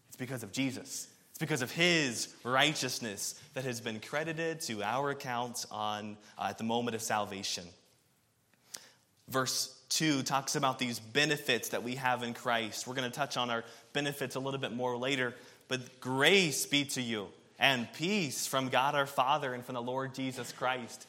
it's 0.08 0.16
because 0.16 0.42
of 0.42 0.52
Jesus. 0.52 1.08
Because 1.42 1.60
of 1.60 1.72
his 1.72 2.32
righteousness 2.44 3.34
that 3.54 3.64
has 3.64 3.80
been 3.80 3.98
credited 3.98 4.60
to 4.60 4.80
our 4.82 5.10
account 5.10 5.66
on, 5.72 6.16
uh, 6.38 6.46
at 6.50 6.56
the 6.56 6.64
moment 6.64 6.94
of 6.94 7.02
salvation. 7.02 7.64
Verse 9.28 9.76
2 9.88 10.22
talks 10.22 10.54
about 10.54 10.78
these 10.78 11.00
benefits 11.00 11.70
that 11.70 11.82
we 11.82 11.96
have 11.96 12.22
in 12.22 12.32
Christ. 12.32 12.86
We're 12.86 12.94
going 12.94 13.10
to 13.10 13.14
touch 13.14 13.36
on 13.36 13.50
our 13.50 13.64
benefits 13.92 14.36
a 14.36 14.40
little 14.40 14.60
bit 14.60 14.72
more 14.72 14.96
later, 14.96 15.34
but 15.66 16.00
grace 16.00 16.64
be 16.64 16.84
to 16.84 17.02
you 17.02 17.26
and 17.58 17.92
peace 17.92 18.46
from 18.46 18.68
God 18.68 18.94
our 18.94 19.06
Father 19.06 19.52
and 19.52 19.64
from 19.64 19.74
the 19.74 19.82
Lord 19.82 20.14
Jesus 20.14 20.52
Christ. 20.52 21.06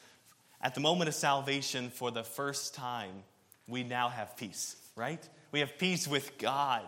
At 0.61 0.73
the 0.73 0.81
moment 0.81 1.09
of 1.09 1.13
salvation, 1.13 1.91
for 1.91 2.09
the 2.09 2.23
first 2.23 2.73
time, 2.73 3.23
we 3.67 3.83
now 3.83 4.09
have 4.09 4.35
peace, 4.35 4.75
right? 4.95 5.21
We 5.51 5.59
have 5.59 5.77
peace 5.77 6.07
with 6.07 6.39
God. 6.39 6.81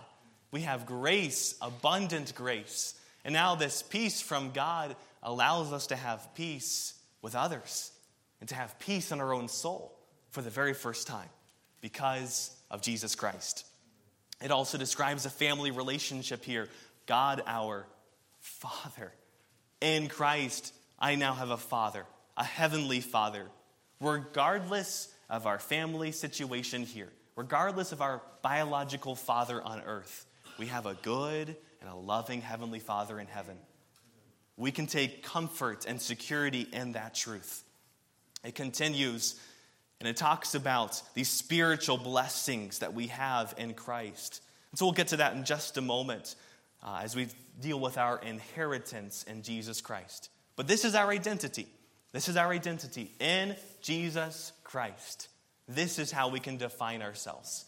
We 0.51 0.61
have 0.61 0.87
grace, 0.87 1.55
abundant 1.61 2.33
grace. 2.33 2.95
And 3.25 3.33
now, 3.33 3.55
this 3.55 3.81
peace 3.81 4.21
from 4.21 4.51
God 4.51 4.95
allows 5.23 5.73
us 5.73 5.87
to 5.87 5.95
have 5.95 6.35
peace 6.35 6.93
with 7.23 7.35
others 7.35 7.91
and 8.39 8.47
to 8.49 8.55
have 8.55 8.77
peace 8.77 9.11
in 9.11 9.19
our 9.19 9.33
own 9.33 9.47
soul 9.47 9.97
for 10.29 10.43
the 10.43 10.51
very 10.51 10.75
first 10.75 11.07
time 11.07 11.29
because 11.81 12.55
of 12.69 12.83
Jesus 12.83 13.15
Christ. 13.15 13.65
It 14.43 14.51
also 14.51 14.77
describes 14.77 15.25
a 15.25 15.31
family 15.31 15.71
relationship 15.71 16.45
here 16.45 16.69
God, 17.07 17.41
our 17.47 17.87
Father. 18.39 19.11
In 19.81 20.07
Christ, 20.07 20.73
I 20.99 21.15
now 21.15 21.33
have 21.33 21.49
a 21.49 21.57
Father, 21.57 22.05
a 22.37 22.43
heavenly 22.43 22.99
Father, 22.99 23.47
regardless 23.99 25.11
of 25.31 25.47
our 25.47 25.57
family 25.57 26.11
situation 26.11 26.83
here, 26.83 27.11
regardless 27.35 27.91
of 27.91 28.01
our 28.01 28.21
biological 28.43 29.15
father 29.15 29.63
on 29.63 29.81
earth. 29.81 30.27
We 30.59 30.67
have 30.67 30.85
a 30.85 30.93
good 31.01 31.55
and 31.81 31.89
a 31.89 31.95
loving 31.95 32.41
Heavenly 32.41 32.79
Father 32.79 33.19
in 33.19 33.27
heaven. 33.27 33.57
We 34.57 34.71
can 34.71 34.87
take 34.87 35.23
comfort 35.23 35.85
and 35.85 36.01
security 36.01 36.67
in 36.71 36.93
that 36.93 37.13
truth. 37.13 37.63
It 38.43 38.55
continues 38.55 39.39
and 39.99 40.09
it 40.09 40.17
talks 40.17 40.55
about 40.55 41.01
these 41.13 41.29
spiritual 41.29 41.97
blessings 41.97 42.79
that 42.79 42.93
we 42.93 43.07
have 43.07 43.53
in 43.57 43.73
Christ. 43.73 44.41
And 44.71 44.77
so 44.77 44.85
we'll 44.85 44.93
get 44.93 45.07
to 45.09 45.17
that 45.17 45.35
in 45.35 45.45
just 45.45 45.77
a 45.77 45.81
moment 45.81 46.35
uh, 46.83 46.99
as 47.01 47.15
we 47.15 47.27
deal 47.61 47.79
with 47.79 47.97
our 47.97 48.19
inheritance 48.19 49.23
in 49.23 49.41
Jesus 49.41 49.81
Christ. 49.81 50.29
But 50.55 50.67
this 50.67 50.85
is 50.85 50.95
our 50.95 51.09
identity. 51.09 51.67
This 52.11 52.27
is 52.27 52.37
our 52.37 52.51
identity 52.51 53.11
in 53.19 53.55
Jesus 53.81 54.51
Christ. 54.63 55.29
This 55.67 55.97
is 55.97 56.11
how 56.11 56.29
we 56.29 56.39
can 56.39 56.57
define 56.57 57.01
ourselves. 57.01 57.65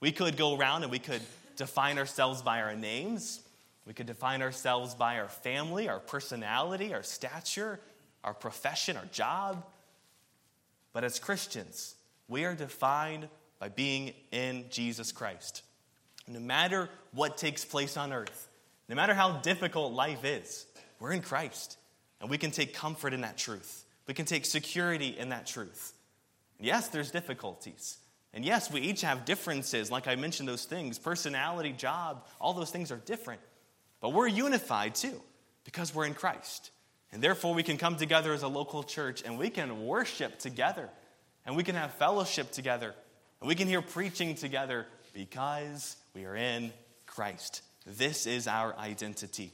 We 0.00 0.12
could 0.12 0.36
go 0.36 0.56
around 0.56 0.84
and 0.84 0.92
we 0.92 0.98
could 1.00 1.22
define 1.58 1.98
ourselves 1.98 2.40
by 2.40 2.62
our 2.62 2.74
names. 2.74 3.40
We 3.86 3.92
could 3.92 4.06
define 4.06 4.40
ourselves 4.40 4.94
by 4.94 5.18
our 5.18 5.28
family, 5.28 5.88
our 5.88 6.00
personality, 6.00 6.94
our 6.94 7.02
stature, 7.02 7.80
our 8.24 8.34
profession, 8.34 8.96
our 8.96 9.06
job. 9.06 9.64
But 10.92 11.04
as 11.04 11.18
Christians, 11.18 11.94
we 12.28 12.44
are 12.44 12.54
defined 12.54 13.28
by 13.58 13.68
being 13.68 14.14
in 14.30 14.64
Jesus 14.70 15.12
Christ. 15.12 15.62
No 16.26 16.40
matter 16.40 16.88
what 17.12 17.36
takes 17.36 17.64
place 17.64 17.96
on 17.96 18.12
earth, 18.12 18.48
no 18.88 18.94
matter 18.94 19.14
how 19.14 19.32
difficult 19.38 19.92
life 19.92 20.24
is, 20.24 20.66
we're 21.00 21.12
in 21.12 21.22
Christ. 21.22 21.76
And 22.20 22.28
we 22.28 22.38
can 22.38 22.50
take 22.50 22.74
comfort 22.74 23.12
in 23.12 23.20
that 23.20 23.38
truth. 23.38 23.84
We 24.06 24.14
can 24.14 24.24
take 24.24 24.44
security 24.44 25.16
in 25.18 25.28
that 25.28 25.46
truth. 25.46 25.92
Yes, 26.58 26.88
there's 26.88 27.10
difficulties. 27.10 27.98
And 28.34 28.44
yes, 28.44 28.70
we 28.70 28.80
each 28.80 29.02
have 29.02 29.24
differences. 29.24 29.90
Like 29.90 30.06
I 30.06 30.16
mentioned, 30.16 30.48
those 30.48 30.64
things 30.64 30.98
personality, 30.98 31.72
job, 31.72 32.26
all 32.40 32.52
those 32.52 32.70
things 32.70 32.92
are 32.92 32.98
different. 32.98 33.40
But 34.00 34.10
we're 34.10 34.28
unified 34.28 34.94
too 34.94 35.20
because 35.64 35.94
we're 35.94 36.06
in 36.06 36.14
Christ. 36.14 36.70
And 37.10 37.22
therefore, 37.22 37.54
we 37.54 37.62
can 37.62 37.78
come 37.78 37.96
together 37.96 38.32
as 38.34 38.42
a 38.42 38.48
local 38.48 38.82
church 38.82 39.22
and 39.24 39.38
we 39.38 39.48
can 39.48 39.86
worship 39.86 40.38
together 40.38 40.90
and 41.46 41.56
we 41.56 41.64
can 41.64 41.74
have 41.74 41.94
fellowship 41.94 42.50
together 42.50 42.94
and 43.40 43.48
we 43.48 43.54
can 43.54 43.66
hear 43.66 43.80
preaching 43.80 44.34
together 44.34 44.86
because 45.14 45.96
we 46.14 46.26
are 46.26 46.36
in 46.36 46.72
Christ. 47.06 47.62
This 47.86 48.26
is 48.26 48.46
our 48.46 48.76
identity. 48.76 49.52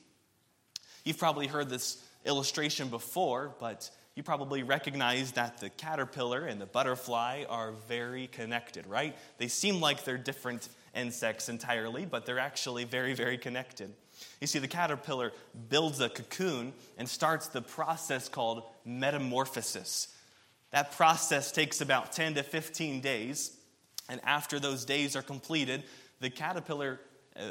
You've 1.04 1.19
probably 1.19 1.47
heard 1.47 1.69
this 1.69 2.02
illustration 2.25 2.88
before, 2.88 3.54
but 3.61 3.88
you 4.16 4.23
probably 4.23 4.62
recognize 4.62 5.33
that 5.33 5.59
the 5.59 5.71
caterpillar 5.71 6.47
and 6.47 6.61
the 6.61 6.66
butterfly 6.66 7.44
are 7.49 7.73
very 7.88 8.28
connected, 8.28 8.87
right? 8.87 9.16
They 9.38 9.49
seem 9.49 9.80
like 9.80 10.04
they're 10.04 10.18
different 10.18 10.68
insects 10.94 11.49
entirely, 11.49 12.04
but 12.04 12.25
they're 12.25 12.38
actually 12.38 12.85
very, 12.85 13.14
very 13.14 13.37
connected. 13.37 13.92
You 14.40 14.47
see, 14.47 14.61
the 14.61 14.68
caterpillar 14.68 15.33
builds 15.68 16.00
a 16.00 16.09
cocoon 16.09 16.73
and 16.97 17.09
starts 17.09 17.49
the 17.49 17.62
process 17.62 18.28
called 18.28 18.62
metamorphosis. 18.85 20.09
That 20.71 20.92
process 20.92 21.50
takes 21.50 21.80
about 21.80 22.12
10 22.12 22.35
to 22.35 22.44
15 22.44 23.00
days, 23.00 23.56
and 24.09 24.21
after 24.23 24.61
those 24.61 24.85
days 24.85 25.16
are 25.16 25.23
completed, 25.23 25.83
the 26.21 26.30
caterpillar 26.30 27.00
uh, 27.37 27.50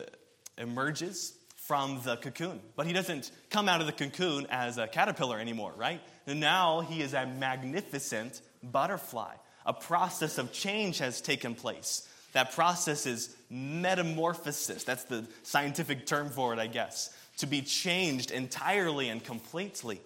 emerges 0.57 1.33
from 1.67 2.01
the 2.03 2.17
cocoon. 2.17 2.59
But 2.75 2.87
he 2.87 2.93
doesn't 2.93 3.31
come 3.49 3.69
out 3.69 3.79
of 3.79 3.87
the 3.87 3.93
cocoon 3.93 4.47
as 4.49 4.77
a 4.77 4.87
caterpillar 4.87 5.39
anymore, 5.39 5.73
right? 5.77 6.01
Now 6.27 6.81
he 6.81 7.01
is 7.01 7.13
a 7.13 7.25
magnificent 7.25 8.41
butterfly. 8.61 9.33
A 9.65 9.73
process 9.73 10.37
of 10.37 10.51
change 10.51 10.97
has 10.99 11.21
taken 11.21 11.55
place. 11.55 12.07
That 12.33 12.51
process 12.51 13.05
is 13.05 13.33
metamorphosis. 13.49 14.83
That's 14.83 15.05
the 15.05 15.25
scientific 15.43 16.05
term 16.05 16.29
for 16.29 16.53
it, 16.53 16.59
I 16.59 16.67
guess. 16.67 17.15
To 17.37 17.47
be 17.47 17.61
changed 17.61 18.31
entirely 18.31 19.09
and 19.09 19.23
completely. 19.23 20.01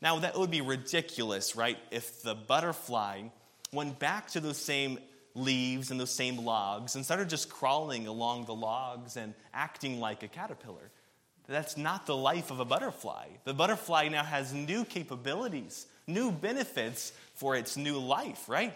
Now, 0.00 0.20
that 0.20 0.38
would 0.38 0.50
be 0.50 0.60
ridiculous, 0.60 1.56
right? 1.56 1.78
If 1.90 2.22
the 2.22 2.34
butterfly 2.34 3.22
went 3.72 3.98
back 3.98 4.28
to 4.28 4.40
those 4.40 4.58
same 4.58 4.98
leaves 5.36 5.90
and 5.90 6.00
those 6.00 6.10
same 6.10 6.44
logs 6.44 6.96
instead 6.96 7.20
of 7.20 7.28
just 7.28 7.48
crawling 7.48 8.06
along 8.06 8.46
the 8.46 8.54
logs 8.54 9.16
and 9.16 9.34
acting 9.54 10.00
like 10.00 10.22
a 10.22 10.28
caterpillar. 10.28 10.90
That's 11.46 11.76
not 11.76 12.06
the 12.06 12.16
life 12.16 12.50
of 12.50 12.58
a 12.58 12.64
butterfly. 12.64 13.28
The 13.44 13.54
butterfly 13.54 14.08
now 14.08 14.24
has 14.24 14.52
new 14.52 14.84
capabilities, 14.84 15.86
new 16.06 16.32
benefits 16.32 17.12
for 17.34 17.54
its 17.54 17.76
new 17.76 17.98
life, 17.98 18.48
right? 18.48 18.74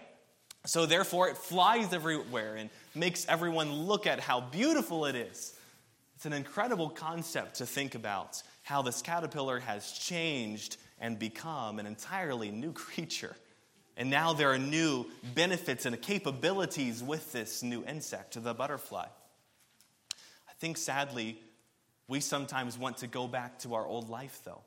So, 0.67 0.87
therefore, 0.87 1.29
it 1.29 1.39
flies 1.39 1.93
everywhere 1.93 2.57
and 2.57 2.69
makes 2.95 3.27
everyone 3.29 3.73
look 3.73 4.07
at 4.07 4.21
how 4.21 4.41
beautiful 4.41 5.07
it 5.07 5.17
is. 5.17 5.57
It's 6.17 6.27
an 6.27 6.33
incredible 6.35 6.91
concept 6.91 7.57
to 7.57 7.67
think 7.67 7.95
about 7.95 8.43
how 8.63 8.83
this 8.83 9.01
caterpillar 9.01 9.59
has 9.61 9.91
changed 9.93 10.77
and 11.01 11.19
become 11.19 11.79
an 11.79 11.87
entirely 11.87 12.51
new 12.51 12.73
creature. 12.75 13.35
And 14.01 14.09
now 14.09 14.33
there 14.33 14.51
are 14.51 14.59
new 14.59 15.05
benefits 15.35 15.85
and 15.85 16.01
capabilities 16.01 17.03
with 17.03 17.33
this 17.33 17.63
new 17.63 17.85
insect, 17.85 18.43
the 18.43 18.55
butterfly. 18.55 19.05
I 19.05 20.53
think 20.59 20.79
sadly, 20.79 21.39
we 22.09 22.21
sometimes 22.21 22.79
want 22.79 22.97
to 22.99 23.07
go 23.07 23.29
back 23.29 23.59
to 23.59 23.75
our 23.75 23.87
old 23.87 24.09
life, 24.09 24.41
though. 24.43 24.63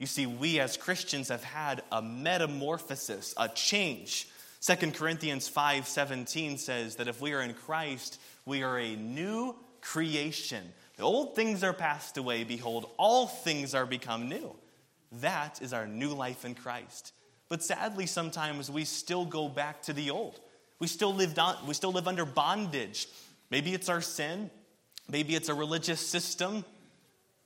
You 0.00 0.06
see, 0.06 0.26
we 0.26 0.58
as 0.58 0.76
Christians 0.76 1.28
have 1.28 1.44
had 1.44 1.84
a 1.92 2.02
metamorphosis, 2.02 3.34
a 3.36 3.48
change. 3.48 4.26
2 4.62 4.90
Corinthians 4.90 5.48
5:17 5.48 6.58
says 6.58 6.96
that 6.96 7.06
if 7.06 7.20
we 7.20 7.34
are 7.34 7.40
in 7.40 7.54
Christ, 7.54 8.18
we 8.46 8.64
are 8.64 8.80
a 8.80 8.96
new 8.96 9.54
creation. 9.80 10.72
The 10.96 11.04
old 11.04 11.36
things 11.36 11.62
are 11.62 11.72
passed 11.72 12.16
away, 12.16 12.42
behold, 12.42 12.90
all 12.96 13.28
things 13.28 13.76
are 13.76 13.86
become 13.86 14.28
new. 14.28 14.56
That 15.20 15.62
is 15.62 15.72
our 15.72 15.86
new 15.86 16.14
life 16.14 16.44
in 16.44 16.56
Christ. 16.56 17.12
But 17.52 17.62
sadly, 17.62 18.06
sometimes 18.06 18.70
we 18.70 18.86
still 18.86 19.26
go 19.26 19.46
back 19.46 19.82
to 19.82 19.92
the 19.92 20.08
old. 20.08 20.40
We 20.78 20.86
still 20.86 21.14
live, 21.14 21.38
on, 21.38 21.54
we 21.66 21.74
still 21.74 21.92
live 21.92 22.08
under 22.08 22.24
bondage. 22.24 23.06
Maybe 23.50 23.74
it's 23.74 23.90
our 23.90 24.00
sin. 24.00 24.48
Maybe 25.10 25.34
it's 25.34 25.50
a 25.50 25.54
religious 25.54 26.00
system. 26.00 26.64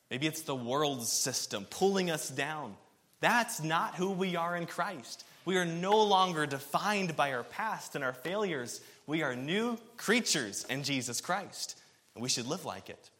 Maybe 0.08 0.28
it's 0.28 0.42
the 0.42 0.54
world's 0.54 1.10
system 1.10 1.66
pulling 1.70 2.12
us 2.12 2.28
down. 2.28 2.76
That's 3.18 3.60
not 3.60 3.96
who 3.96 4.12
we 4.12 4.36
are 4.36 4.54
in 4.54 4.66
Christ. 4.66 5.24
We 5.44 5.56
are 5.56 5.64
no 5.64 6.00
longer 6.04 6.46
defined 6.46 7.16
by 7.16 7.32
our 7.32 7.42
past 7.42 7.96
and 7.96 8.04
our 8.04 8.12
failures. 8.12 8.80
We 9.08 9.24
are 9.24 9.34
new 9.34 9.76
creatures 9.96 10.64
in 10.70 10.84
Jesus 10.84 11.20
Christ, 11.20 11.76
and 12.14 12.22
we 12.22 12.28
should 12.28 12.46
live 12.46 12.64
like 12.64 12.90
it. 12.90 13.10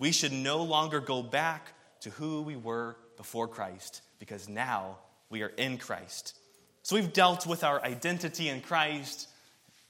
We 0.00 0.10
should 0.10 0.32
no 0.32 0.64
longer 0.64 0.98
go 0.98 1.22
back 1.22 1.68
to 2.00 2.10
who 2.10 2.42
we 2.42 2.56
were 2.56 2.96
before 3.16 3.46
Christ 3.46 4.02
because 4.18 4.48
now 4.48 4.96
we 5.30 5.42
are 5.42 5.52
in 5.56 5.78
Christ. 5.78 6.36
So 6.82 6.94
we've 6.94 7.12
dealt 7.12 7.46
with 7.46 7.64
our 7.64 7.82
identity 7.82 8.48
in 8.48 8.60
Christ. 8.60 9.28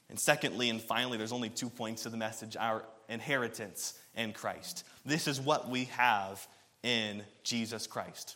And 0.09 0.19
secondly, 0.19 0.69
and 0.69 0.81
finally, 0.81 1.17
there's 1.17 1.31
only 1.31 1.49
two 1.49 1.69
points 1.69 2.03
to 2.03 2.09
the 2.09 2.17
message 2.17 2.57
our 2.57 2.83
inheritance 3.09 3.93
in 4.15 4.33
Christ. 4.33 4.83
This 5.05 5.27
is 5.27 5.39
what 5.39 5.69
we 5.69 5.85
have 5.85 6.45
in 6.83 7.23
Jesus 7.43 7.87
Christ. 7.87 8.35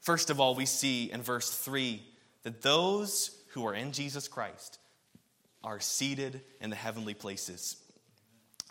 First 0.00 0.30
of 0.30 0.38
all, 0.38 0.54
we 0.54 0.66
see 0.66 1.10
in 1.10 1.22
verse 1.22 1.50
3 1.50 2.02
that 2.44 2.62
those 2.62 3.36
who 3.48 3.66
are 3.66 3.74
in 3.74 3.90
Jesus 3.92 4.28
Christ 4.28 4.78
are 5.64 5.80
seated 5.80 6.40
in 6.60 6.70
the 6.70 6.76
heavenly 6.76 7.14
places. 7.14 7.76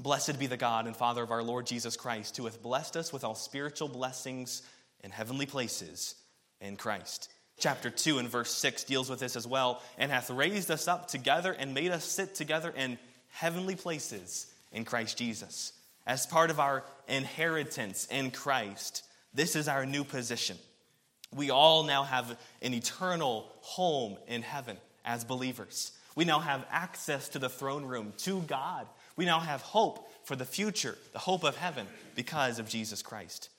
Blessed 0.02 0.40
be 0.40 0.48
the 0.48 0.56
God 0.56 0.88
and 0.88 0.96
Father 0.96 1.24
of 1.24 1.32
our 1.32 1.44
Lord 1.44 1.66
Jesus 1.66 1.98
Christ, 1.98 2.38
who 2.38 2.46
hath 2.46 2.62
blessed 2.62 2.96
us 2.96 3.12
with 3.12 3.26
all 3.26 3.36
spiritual 3.36 3.90
blessings 3.90 4.62
in 5.04 5.12
heavenly 5.12 5.46
places 5.46 6.16
in 6.62 6.76
Christ. 6.76 7.30
Chapter 7.58 7.90
2 7.90 8.20
and 8.20 8.30
verse 8.30 8.52
6 8.52 8.84
deals 8.84 9.10
with 9.10 9.20
this 9.20 9.36
as 9.36 9.48
well, 9.48 9.82
and 9.98 10.12
hath 10.12 10.30
raised 10.30 10.70
us 10.70 10.88
up 10.88 11.08
together 11.08 11.54
and 11.54 11.74
made 11.74 11.92
us 11.92 12.04
sit 12.04 12.36
together 12.36 12.74
in 12.76 12.98
heavenly 13.30 13.76
places 13.76 14.48
in 14.72 14.84
Christ 14.84 15.18
Jesus. 15.18 15.74
As 16.06 16.26
part 16.26 16.50
of 16.50 16.60
our 16.60 16.84
inheritance 17.08 18.08
in 18.12 18.32
Christ, 18.32 19.04
this 19.34 19.56
is 19.56 19.68
our 19.68 19.86
new 19.86 20.04
position. 20.04 20.58
We 21.34 21.50
all 21.50 21.84
now 21.84 22.04
have 22.04 22.38
an 22.62 22.74
eternal 22.74 23.52
home 23.62 24.18
in 24.28 24.42
heaven 24.42 24.78
as 25.04 25.24
believers. 25.24 25.92
We 26.16 26.26
now 26.26 26.40
have 26.40 26.66
access 26.72 27.30
to 27.30 27.40
the 27.40 27.50
throne 27.50 27.86
room, 27.86 28.14
to 28.20 28.42
God. 28.42 28.88
We 29.18 29.26
now 29.26 29.40
have 29.40 29.62
hope 29.62 30.10
for 30.26 30.36
the 30.36 30.46
future, 30.46 30.98
the 31.14 31.20
hope 31.20 31.44
of 31.44 31.58
heaven, 31.58 31.88
because 32.16 32.60
of 32.60 32.70
Jesus 32.70 33.02
Christ. 33.02 33.50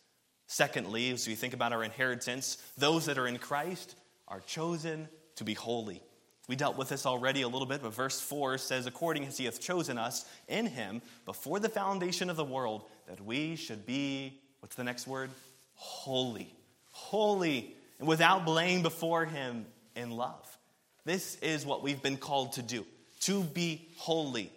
Secondly, 0.47 1.11
as 1.11 1.27
we 1.27 1.35
think 1.35 1.55
about 1.55 1.73
our 1.73 1.83
inheritance, 1.83 2.59
those 2.79 3.07
that 3.07 3.19
are 3.19 3.27
in 3.27 3.39
Christ 3.39 3.97
are 4.29 4.41
chosen 4.41 5.09
to 5.37 5.45
be 5.45 5.55
holy. 5.55 6.03
We 6.49 6.55
dealt 6.55 6.77
with 6.77 6.89
this 6.89 7.07
already 7.07 7.43
a 7.43 7.49
little 7.49 7.67
bit, 7.67 7.83
but 7.83 7.93
verse 7.93 8.21
4 8.21 8.59
says, 8.59 8.87
According 8.87 9.25
as 9.25 9.37
he 9.37 9.47
hath 9.47 9.61
chosen 9.61 9.99
us 9.99 10.25
in 10.47 10.67
him 10.67 11.03
before 11.25 11.59
the 11.59 11.69
foundation 11.69 12.31
of 12.31 12.37
the 12.37 12.45
world, 12.45 12.83
that 13.09 13.21
we 13.21 13.57
should 13.57 13.85
be, 13.85 14.39
what's 14.61 14.77
the 14.77 14.85
next 14.85 15.09
word? 15.09 15.31
Holy. 15.75 16.55
Holy 16.93 17.75
and 17.99 18.07
without 18.07 18.45
blame 18.45 18.83
before 18.83 19.25
him 19.25 19.67
in 19.97 20.11
love. 20.11 20.59
This 21.05 21.37
is 21.37 21.67
what 21.67 21.83
we've 21.83 22.03
been 22.03 22.17
called 22.17 22.53
to 22.53 22.63
do, 22.63 22.87
to 23.21 23.43
be 23.43 23.89
holy. 23.97 24.53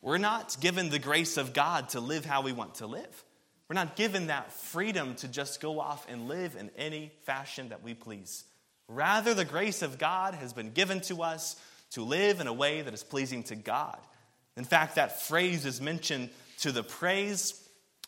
We're 0.00 0.18
not 0.18 0.56
given 0.60 0.90
the 0.90 0.98
grace 0.98 1.36
of 1.36 1.52
God 1.52 1.90
to 1.90 2.00
live 2.00 2.24
how 2.24 2.42
we 2.42 2.52
want 2.52 2.76
to 2.76 2.86
live. 2.86 3.24
We're 3.68 3.74
not 3.74 3.96
given 3.96 4.28
that 4.28 4.52
freedom 4.52 5.14
to 5.16 5.28
just 5.28 5.60
go 5.60 5.80
off 5.80 6.06
and 6.08 6.28
live 6.28 6.56
in 6.56 6.70
any 6.76 7.12
fashion 7.24 7.70
that 7.70 7.82
we 7.82 7.94
please. 7.94 8.44
Rather, 8.88 9.34
the 9.34 9.44
grace 9.44 9.82
of 9.82 9.98
God 9.98 10.34
has 10.34 10.52
been 10.52 10.70
given 10.70 11.00
to 11.02 11.22
us 11.22 11.56
to 11.90 12.02
live 12.02 12.40
in 12.40 12.46
a 12.46 12.52
way 12.52 12.82
that 12.82 12.94
is 12.94 13.02
pleasing 13.02 13.42
to 13.44 13.56
God. 13.56 13.98
In 14.56 14.64
fact, 14.64 14.94
that 14.94 15.22
phrase 15.22 15.66
is 15.66 15.80
mentioned 15.80 16.30
to 16.60 16.72
the 16.72 16.82
praise 16.82 17.60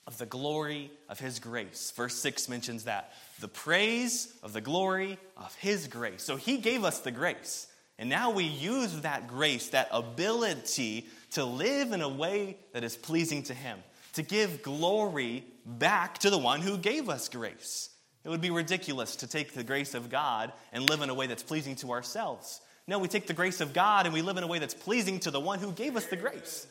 of 0.06 0.16
the 0.16 0.26
glory 0.26 0.90
of 1.08 1.20
His 1.20 1.38
grace. 1.38 1.92
Verse 1.94 2.14
6 2.14 2.48
mentions 2.48 2.84
that. 2.84 3.12
The 3.40 3.48
praise 3.48 4.32
of 4.42 4.52
the 4.52 4.60
glory 4.60 5.18
of 5.36 5.54
His 5.56 5.86
grace. 5.88 6.22
So 6.22 6.36
He 6.36 6.58
gave 6.58 6.84
us 6.84 7.00
the 7.00 7.10
grace. 7.10 7.66
And 7.98 8.08
now 8.08 8.30
we 8.30 8.44
use 8.44 9.00
that 9.00 9.26
grace, 9.26 9.70
that 9.70 9.88
ability 9.90 11.06
to 11.32 11.44
live 11.44 11.92
in 11.92 12.00
a 12.00 12.08
way 12.08 12.56
that 12.72 12.84
is 12.84 12.96
pleasing 12.96 13.42
to 13.44 13.54
Him, 13.54 13.78
to 14.18 14.22
give 14.24 14.62
glory 14.62 15.44
back 15.64 16.18
to 16.18 16.28
the 16.28 16.38
one 16.38 16.60
who 16.60 16.76
gave 16.76 17.08
us 17.08 17.28
grace. 17.28 17.88
It 18.24 18.28
would 18.28 18.40
be 18.40 18.50
ridiculous 18.50 19.14
to 19.16 19.28
take 19.28 19.54
the 19.54 19.62
grace 19.62 19.94
of 19.94 20.10
God 20.10 20.52
and 20.72 20.90
live 20.90 21.02
in 21.02 21.08
a 21.08 21.14
way 21.14 21.28
that's 21.28 21.44
pleasing 21.44 21.76
to 21.76 21.92
ourselves. 21.92 22.60
No, 22.88 22.98
we 22.98 23.06
take 23.06 23.28
the 23.28 23.32
grace 23.32 23.60
of 23.60 23.72
God 23.72 24.06
and 24.06 24.12
we 24.12 24.22
live 24.22 24.36
in 24.36 24.42
a 24.42 24.48
way 24.48 24.58
that's 24.58 24.74
pleasing 24.74 25.20
to 25.20 25.30
the 25.30 25.38
one 25.38 25.60
who 25.60 25.70
gave 25.70 25.96
us 25.96 26.06
the 26.06 26.16
grace. 26.16 26.66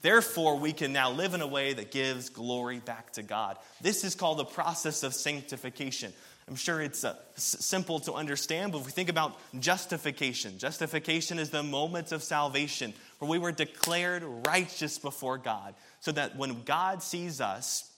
Therefore, 0.00 0.56
we 0.56 0.72
can 0.72 0.94
now 0.94 1.10
live 1.10 1.34
in 1.34 1.42
a 1.42 1.46
way 1.46 1.74
that 1.74 1.90
gives 1.90 2.30
glory 2.30 2.78
back 2.78 3.12
to 3.12 3.22
God. 3.22 3.58
This 3.82 4.02
is 4.02 4.14
called 4.14 4.38
the 4.38 4.44
process 4.46 5.02
of 5.02 5.12
sanctification. 5.12 6.14
I'm 6.48 6.56
sure 6.56 6.80
it's 6.80 7.04
uh, 7.04 7.16
s- 7.36 7.56
simple 7.60 8.00
to 8.00 8.14
understand, 8.14 8.72
but 8.72 8.78
if 8.78 8.86
we 8.86 8.92
think 8.92 9.10
about 9.10 9.38
justification, 9.60 10.56
justification 10.58 11.38
is 11.38 11.50
the 11.50 11.62
moment 11.62 12.12
of 12.12 12.22
salvation 12.22 12.94
where 13.18 13.30
we 13.30 13.38
were 13.38 13.52
declared 13.52 14.22
righteous 14.46 14.98
before 14.98 15.38
God, 15.38 15.74
so 16.00 16.12
that 16.12 16.36
when 16.36 16.62
God 16.62 17.02
sees 17.02 17.40
us, 17.40 17.90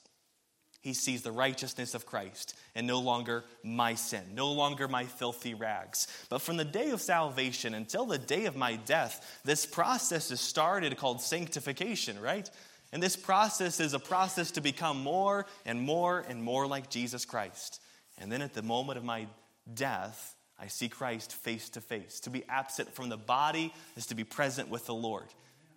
he 0.81 0.95
sees 0.95 1.21
the 1.23 1.33
righteousness 1.33 1.95
of 1.95 2.07
Christ 2.07 2.57
and 2.75 2.87
no 2.87 3.01
longer 3.01 3.45
my 3.63 3.95
sin, 3.95 4.23
no 4.35 4.51
longer 4.51 4.89
my 4.89 5.05
filthy 5.05 5.53
rags. 5.53 6.09
But 6.31 6.41
from 6.41 6.57
the 6.57 6.65
day 6.65 6.91
of 6.91 7.03
salvation 7.03 7.75
until 7.75 8.07
the 8.07 8.17
day 8.17 8.47
of 8.47 8.57
my 8.57 8.77
death, 8.77 9.41
this 9.45 9.67
process 9.67 10.31
is 10.31 10.41
started 10.41 10.97
called 10.97 11.21
sanctification, 11.21 12.19
right? 12.19 12.49
And 12.93 13.03
this 13.03 13.15
process 13.15 13.79
is 13.79 13.93
a 13.93 13.99
process 13.99 14.51
to 14.53 14.63
become 14.63 15.03
more 15.03 15.45
and 15.67 15.81
more 15.83 16.25
and 16.27 16.43
more 16.43 16.67
like 16.67 16.89
Jesus 16.89 17.27
Christ. 17.27 17.81
And 18.19 18.33
then 18.33 18.41
at 18.41 18.55
the 18.55 18.63
moment 18.63 18.99
of 18.99 19.05
my 19.05 19.27
death, 19.73 20.35
I 20.61 20.67
see 20.67 20.89
Christ 20.89 21.33
face 21.33 21.71
to 21.71 21.81
face. 21.81 22.21
To 22.21 22.31
be 22.31 22.45
absent 22.49 22.95
from 22.95 23.09
the 23.09 23.17
body 23.17 23.73
is 23.97 24.07
to 24.07 24.15
be 24.15 24.25
present 24.25 24.69
with 24.69 24.87
the 24.87 24.95
Lord. 24.95 25.27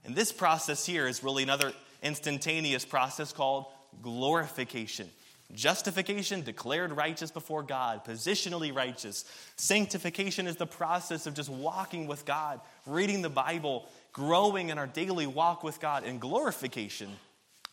And 0.04 0.15
this 0.15 0.32
process 0.32 0.86
here 0.86 1.08
is 1.08 1.24
really 1.24 1.43
another 1.43 1.72
instantaneous 2.02 2.84
process 2.84 3.32
called 3.32 3.65
glorification. 4.02 5.10
Justification, 5.54 6.41
declared 6.41 6.91
righteous 6.91 7.32
before 7.32 7.63
God, 7.63 8.04
positionally 8.06 8.76
righteous. 8.76 9.24
Sanctification 9.56 10.48
is 10.48 10.56
the 10.56 10.65
process 10.65 11.28
of 11.28 11.36
just 11.36 11.50
walking 11.50 12.08
with 12.08 12.26
God, 12.26 12.60
reading 12.86 13.22
the 13.22 13.30
Bible, 13.30 13.88
growing 14.13 14.69
in 14.69 14.78
our 14.78 14.88
daily 14.88 15.28
walk 15.28 15.63
with 15.63 15.80
God. 15.80 16.04
And 16.04 16.19
glorification 16.19 17.10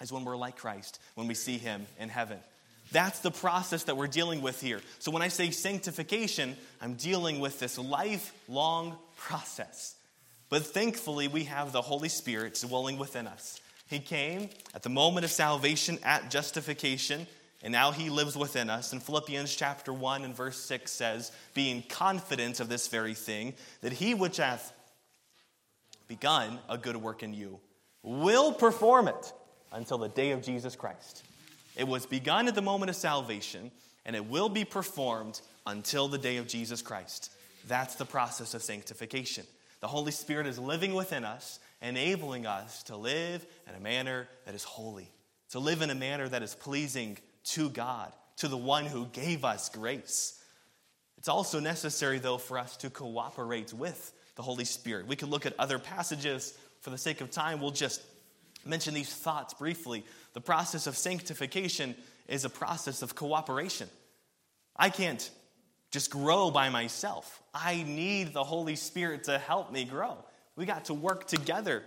is 0.00 0.12
when 0.12 0.24
we're 0.24 0.36
like 0.36 0.56
Christ, 0.56 1.00
when 1.14 1.26
we 1.26 1.34
see 1.34 1.58
Him 1.58 1.86
in 1.98 2.08
heaven. 2.08 2.38
That's 2.92 3.20
the 3.20 3.30
process 3.30 3.84
that 3.84 3.96
we're 3.96 4.08
dealing 4.08 4.42
with 4.42 4.60
here. 4.60 4.80
So 4.98 5.10
when 5.10 5.22
I 5.22 5.28
say 5.28 5.50
sanctification, 5.50 6.56
I'm 6.80 6.94
dealing 6.94 7.40
with 7.40 7.60
this 7.60 7.78
lifelong 7.78 8.96
process. 9.16 9.94
But 10.48 10.66
thankfully, 10.66 11.28
we 11.28 11.44
have 11.44 11.70
the 11.72 11.82
Holy 11.82 12.08
Spirit 12.08 12.58
dwelling 12.60 12.98
within 12.98 13.28
us. 13.28 13.60
He 13.88 14.00
came 14.00 14.50
at 14.74 14.82
the 14.82 14.88
moment 14.88 15.24
of 15.24 15.30
salvation, 15.30 15.98
at 16.02 16.30
justification, 16.30 17.26
and 17.62 17.72
now 17.72 17.92
he 17.92 18.10
lives 18.10 18.36
within 18.36 18.70
us. 18.70 18.92
And 18.92 19.02
Philippians 19.02 19.54
chapter 19.54 19.92
1 19.92 20.24
and 20.24 20.34
verse 20.34 20.58
6 20.58 20.90
says, 20.90 21.30
being 21.54 21.84
confident 21.88 22.58
of 22.58 22.68
this 22.68 22.88
very 22.88 23.14
thing, 23.14 23.54
that 23.82 23.92
he 23.92 24.14
which 24.14 24.38
hath 24.38 24.72
begun 26.08 26.58
a 26.68 26.76
good 26.76 26.96
work 26.96 27.22
in 27.22 27.34
you 27.34 27.60
will 28.02 28.52
perform 28.52 29.08
it 29.08 29.32
until 29.72 29.98
the 29.98 30.08
day 30.08 30.32
of 30.32 30.42
Jesus 30.42 30.74
Christ. 30.74 31.24
It 31.80 31.88
was 31.88 32.04
begun 32.04 32.46
at 32.46 32.54
the 32.54 32.60
moment 32.60 32.90
of 32.90 32.96
salvation, 32.96 33.70
and 34.04 34.14
it 34.14 34.26
will 34.26 34.50
be 34.50 34.66
performed 34.66 35.40
until 35.66 36.08
the 36.08 36.18
day 36.18 36.36
of 36.36 36.46
Jesus 36.46 36.82
Christ. 36.82 37.32
That's 37.68 37.94
the 37.94 38.04
process 38.04 38.52
of 38.52 38.62
sanctification. 38.62 39.46
The 39.80 39.88
Holy 39.88 40.12
Spirit 40.12 40.46
is 40.46 40.58
living 40.58 40.92
within 40.92 41.24
us, 41.24 41.58
enabling 41.80 42.44
us 42.44 42.82
to 42.82 42.96
live 42.96 43.46
in 43.66 43.74
a 43.74 43.80
manner 43.80 44.28
that 44.44 44.54
is 44.54 44.62
holy, 44.62 45.10
to 45.52 45.58
live 45.58 45.80
in 45.80 45.88
a 45.88 45.94
manner 45.94 46.28
that 46.28 46.42
is 46.42 46.54
pleasing 46.54 47.16
to 47.44 47.70
God, 47.70 48.12
to 48.36 48.48
the 48.48 48.58
one 48.58 48.84
who 48.84 49.06
gave 49.06 49.42
us 49.42 49.70
grace. 49.70 50.38
It's 51.16 51.28
also 51.28 51.60
necessary, 51.60 52.18
though, 52.18 52.36
for 52.36 52.58
us 52.58 52.76
to 52.76 52.90
cooperate 52.90 53.72
with 53.72 54.12
the 54.36 54.42
Holy 54.42 54.66
Spirit. 54.66 55.06
We 55.06 55.16
can 55.16 55.30
look 55.30 55.46
at 55.46 55.58
other 55.58 55.78
passages. 55.78 56.58
For 56.82 56.90
the 56.90 56.98
sake 56.98 57.22
of 57.22 57.30
time, 57.30 57.62
we'll 57.62 57.70
just 57.70 58.02
mention 58.64 58.94
these 58.94 59.12
thoughts 59.12 59.54
briefly. 59.54 60.04
The 60.34 60.40
process 60.40 60.86
of 60.86 60.96
sanctification 60.96 61.94
is 62.28 62.44
a 62.44 62.50
process 62.50 63.02
of 63.02 63.14
cooperation. 63.14 63.88
I 64.76 64.90
can't 64.90 65.30
just 65.90 66.10
grow 66.10 66.50
by 66.50 66.68
myself. 66.68 67.42
I 67.52 67.82
need 67.82 68.32
the 68.32 68.44
Holy 68.44 68.76
Spirit 68.76 69.24
to 69.24 69.38
help 69.38 69.72
me 69.72 69.84
grow. 69.84 70.16
We 70.56 70.64
got 70.66 70.86
to 70.86 70.94
work 70.94 71.26
together. 71.26 71.82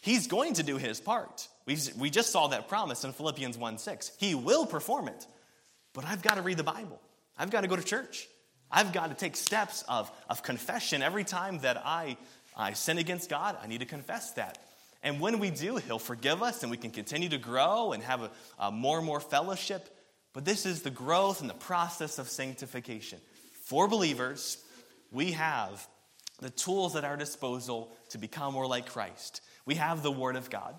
He's 0.00 0.26
going 0.26 0.54
to 0.54 0.62
do 0.62 0.76
his 0.76 1.00
part. 1.00 1.48
we 1.64 1.78
we 1.98 2.10
just 2.10 2.30
saw 2.30 2.48
that 2.48 2.68
promise 2.68 3.04
in 3.04 3.12
Philippians 3.12 3.56
1 3.56 3.78
6. 3.78 4.12
He 4.18 4.34
will 4.34 4.66
perform 4.66 5.08
it. 5.08 5.26
But 5.94 6.04
I've 6.04 6.22
got 6.22 6.34
to 6.34 6.42
read 6.42 6.58
the 6.58 6.64
Bible, 6.64 7.00
I've 7.38 7.50
got 7.50 7.62
to 7.62 7.68
go 7.68 7.76
to 7.76 7.82
church. 7.82 8.28
I've 8.70 8.92
got 8.92 9.10
to 9.10 9.14
take 9.14 9.36
steps 9.36 9.84
of, 9.88 10.10
of 10.28 10.42
confession 10.42 11.00
every 11.00 11.22
time 11.24 11.60
that 11.60 11.80
I, 11.84 12.16
I 12.56 12.72
sin 12.72 12.98
against 12.98 13.30
God. 13.30 13.56
I 13.62 13.68
need 13.68 13.78
to 13.78 13.86
confess 13.86 14.32
that. 14.32 14.58
And 15.06 15.20
when 15.20 15.38
we 15.38 15.50
do, 15.50 15.76
He'll 15.76 16.00
forgive 16.00 16.42
us 16.42 16.62
and 16.62 16.70
we 16.70 16.76
can 16.76 16.90
continue 16.90 17.28
to 17.28 17.38
grow 17.38 17.92
and 17.92 18.02
have 18.02 18.22
a, 18.22 18.30
a 18.58 18.72
more 18.72 18.98
and 18.98 19.06
more 19.06 19.20
fellowship. 19.20 19.88
But 20.32 20.44
this 20.44 20.66
is 20.66 20.82
the 20.82 20.90
growth 20.90 21.40
and 21.40 21.48
the 21.48 21.54
process 21.54 22.18
of 22.18 22.28
sanctification. 22.28 23.20
For 23.62 23.86
believers, 23.86 24.58
we 25.12 25.30
have 25.30 25.86
the 26.40 26.50
tools 26.50 26.96
at 26.96 27.04
our 27.04 27.16
disposal 27.16 27.92
to 28.08 28.18
become 28.18 28.54
more 28.54 28.66
like 28.66 28.88
Christ. 28.88 29.42
We 29.64 29.76
have 29.76 30.02
the 30.02 30.10
Word 30.10 30.34
of 30.34 30.50
God, 30.50 30.74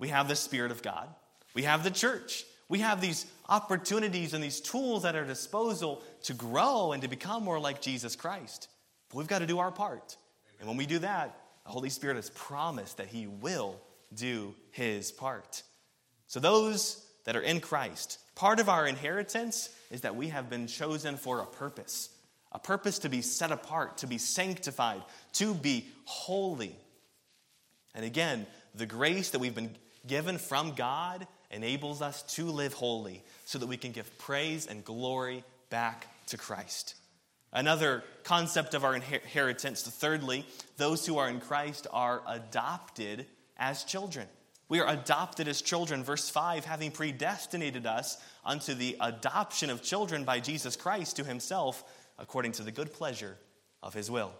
we 0.00 0.08
have 0.08 0.26
the 0.26 0.34
Spirit 0.34 0.72
of 0.72 0.82
God, 0.82 1.08
we 1.54 1.62
have 1.62 1.84
the 1.84 1.92
church. 1.92 2.44
We 2.68 2.78
have 2.80 3.00
these 3.00 3.26
opportunities 3.48 4.32
and 4.32 4.42
these 4.44 4.60
tools 4.60 5.04
at 5.04 5.16
our 5.16 5.24
disposal 5.24 6.04
to 6.22 6.34
grow 6.34 6.92
and 6.92 7.02
to 7.02 7.08
become 7.08 7.42
more 7.42 7.58
like 7.58 7.82
Jesus 7.82 8.14
Christ. 8.14 8.68
But 9.08 9.18
we've 9.18 9.26
got 9.26 9.40
to 9.40 9.46
do 9.46 9.58
our 9.58 9.72
part. 9.72 10.16
And 10.60 10.68
when 10.68 10.76
we 10.76 10.86
do 10.86 11.00
that, 11.00 11.36
the 11.64 11.70
Holy 11.70 11.90
Spirit 11.90 12.16
has 12.16 12.30
promised 12.30 12.96
that 12.96 13.08
He 13.08 13.26
will 13.26 13.80
do 14.14 14.54
His 14.70 15.12
part. 15.12 15.62
So, 16.26 16.40
those 16.40 17.04
that 17.24 17.36
are 17.36 17.42
in 17.42 17.60
Christ, 17.60 18.18
part 18.34 18.60
of 18.60 18.68
our 18.68 18.86
inheritance 18.86 19.68
is 19.90 20.02
that 20.02 20.16
we 20.16 20.28
have 20.28 20.48
been 20.48 20.66
chosen 20.66 21.16
for 21.16 21.40
a 21.40 21.46
purpose 21.46 22.10
a 22.52 22.58
purpose 22.58 23.00
to 23.00 23.08
be 23.08 23.22
set 23.22 23.52
apart, 23.52 23.98
to 23.98 24.06
be 24.06 24.18
sanctified, 24.18 25.02
to 25.34 25.54
be 25.54 25.86
holy. 26.04 26.74
And 27.94 28.04
again, 28.04 28.46
the 28.74 28.86
grace 28.86 29.30
that 29.30 29.38
we've 29.38 29.54
been 29.54 29.76
given 30.06 30.38
from 30.38 30.74
God 30.74 31.26
enables 31.50 32.02
us 32.02 32.22
to 32.34 32.44
live 32.46 32.72
holy 32.72 33.22
so 33.44 33.58
that 33.58 33.66
we 33.66 33.76
can 33.76 33.92
give 33.92 34.18
praise 34.18 34.66
and 34.66 34.84
glory 34.84 35.44
back 35.68 36.06
to 36.26 36.36
Christ. 36.36 36.94
Another 37.52 38.04
concept 38.22 38.74
of 38.74 38.84
our 38.84 38.94
inheritance, 38.94 39.82
thirdly, 39.82 40.46
those 40.76 41.04
who 41.04 41.18
are 41.18 41.28
in 41.28 41.40
Christ 41.40 41.86
are 41.92 42.22
adopted 42.28 43.26
as 43.56 43.84
children. 43.84 44.26
We 44.68 44.78
are 44.78 44.88
adopted 44.88 45.48
as 45.48 45.60
children. 45.60 46.04
Verse 46.04 46.30
5 46.30 46.64
having 46.64 46.92
predestinated 46.92 47.86
us 47.86 48.18
unto 48.44 48.72
the 48.72 48.96
adoption 49.00 49.68
of 49.68 49.82
children 49.82 50.24
by 50.24 50.38
Jesus 50.38 50.76
Christ 50.76 51.16
to 51.16 51.24
himself, 51.24 51.82
according 52.18 52.52
to 52.52 52.62
the 52.62 52.70
good 52.70 52.92
pleasure 52.92 53.36
of 53.82 53.94
his 53.94 54.10
will. 54.10 54.32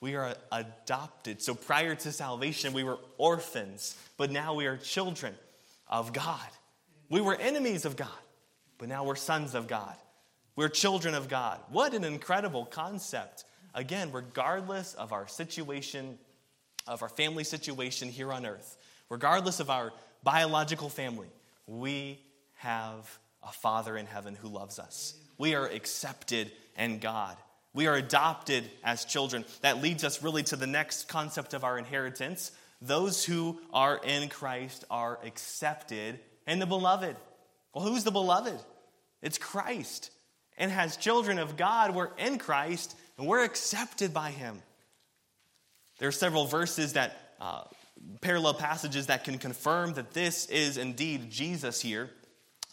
We 0.00 0.16
are 0.16 0.34
adopted. 0.50 1.42
So 1.42 1.54
prior 1.54 1.94
to 1.94 2.12
salvation, 2.12 2.72
we 2.72 2.82
were 2.82 2.98
orphans, 3.18 3.96
but 4.16 4.30
now 4.30 4.54
we 4.54 4.66
are 4.66 4.78
children 4.78 5.34
of 5.86 6.14
God. 6.14 6.48
We 7.10 7.20
were 7.20 7.36
enemies 7.36 7.84
of 7.84 7.96
God, 7.96 8.08
but 8.78 8.88
now 8.88 9.04
we're 9.04 9.16
sons 9.16 9.54
of 9.54 9.68
God. 9.68 9.94
We're 10.56 10.68
children 10.68 11.14
of 11.14 11.28
God. 11.28 11.58
What 11.70 11.94
an 11.94 12.04
incredible 12.04 12.64
concept. 12.64 13.44
Again, 13.74 14.12
regardless 14.12 14.94
of 14.94 15.12
our 15.12 15.26
situation, 15.26 16.18
of 16.86 17.02
our 17.02 17.08
family 17.08 17.44
situation 17.44 18.08
here 18.08 18.32
on 18.32 18.46
earth, 18.46 18.76
regardless 19.10 19.58
of 19.58 19.68
our 19.68 19.92
biological 20.22 20.88
family, 20.88 21.28
we 21.66 22.20
have 22.54 23.18
a 23.42 23.50
Father 23.50 23.96
in 23.96 24.06
heaven 24.06 24.34
who 24.34 24.48
loves 24.48 24.78
us. 24.78 25.14
We 25.38 25.54
are 25.54 25.66
accepted 25.66 26.52
in 26.78 27.00
God. 27.00 27.36
We 27.72 27.88
are 27.88 27.96
adopted 27.96 28.64
as 28.84 29.04
children. 29.04 29.44
That 29.62 29.82
leads 29.82 30.04
us 30.04 30.22
really 30.22 30.44
to 30.44 30.56
the 30.56 30.68
next 30.68 31.08
concept 31.08 31.54
of 31.54 31.64
our 31.64 31.76
inheritance. 31.76 32.52
Those 32.80 33.24
who 33.24 33.60
are 33.72 34.00
in 34.04 34.28
Christ 34.28 34.84
are 34.90 35.18
accepted 35.24 36.20
in 36.46 36.60
the 36.60 36.66
beloved. 36.66 37.16
Well, 37.74 37.84
who's 37.84 38.04
the 38.04 38.12
beloved? 38.12 38.58
It's 39.20 39.38
Christ. 39.38 40.12
And 40.56 40.70
as 40.72 40.96
children 40.96 41.38
of 41.38 41.56
God, 41.56 41.94
we're 41.94 42.10
in 42.18 42.38
Christ 42.38 42.96
and 43.18 43.26
we're 43.26 43.44
accepted 43.44 44.14
by 44.14 44.30
Him. 44.30 44.62
There 45.98 46.08
are 46.08 46.12
several 46.12 46.46
verses 46.46 46.94
that 46.94 47.34
uh, 47.40 47.64
parallel 48.20 48.54
passages 48.54 49.06
that 49.06 49.24
can 49.24 49.38
confirm 49.38 49.94
that 49.94 50.12
this 50.12 50.46
is 50.46 50.76
indeed 50.76 51.30
Jesus 51.30 51.80
here. 51.80 52.10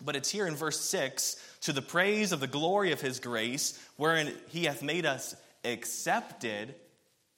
But 0.04 0.15
it's 0.15 0.30
here 0.30 0.48
in 0.48 0.56
verse 0.56 0.80
6 0.80 1.36
to 1.62 1.74
the 1.74 1.82
praise 1.82 2.32
of 2.32 2.39
the 2.39 2.48
glory 2.48 2.91
of 2.91 3.02
his 3.02 3.20
grace, 3.20 3.80
wherein 3.98 4.34
he 4.50 4.65
hath 4.65 4.82
made 4.82 5.06
us 5.06 5.36
accepted 5.63 6.74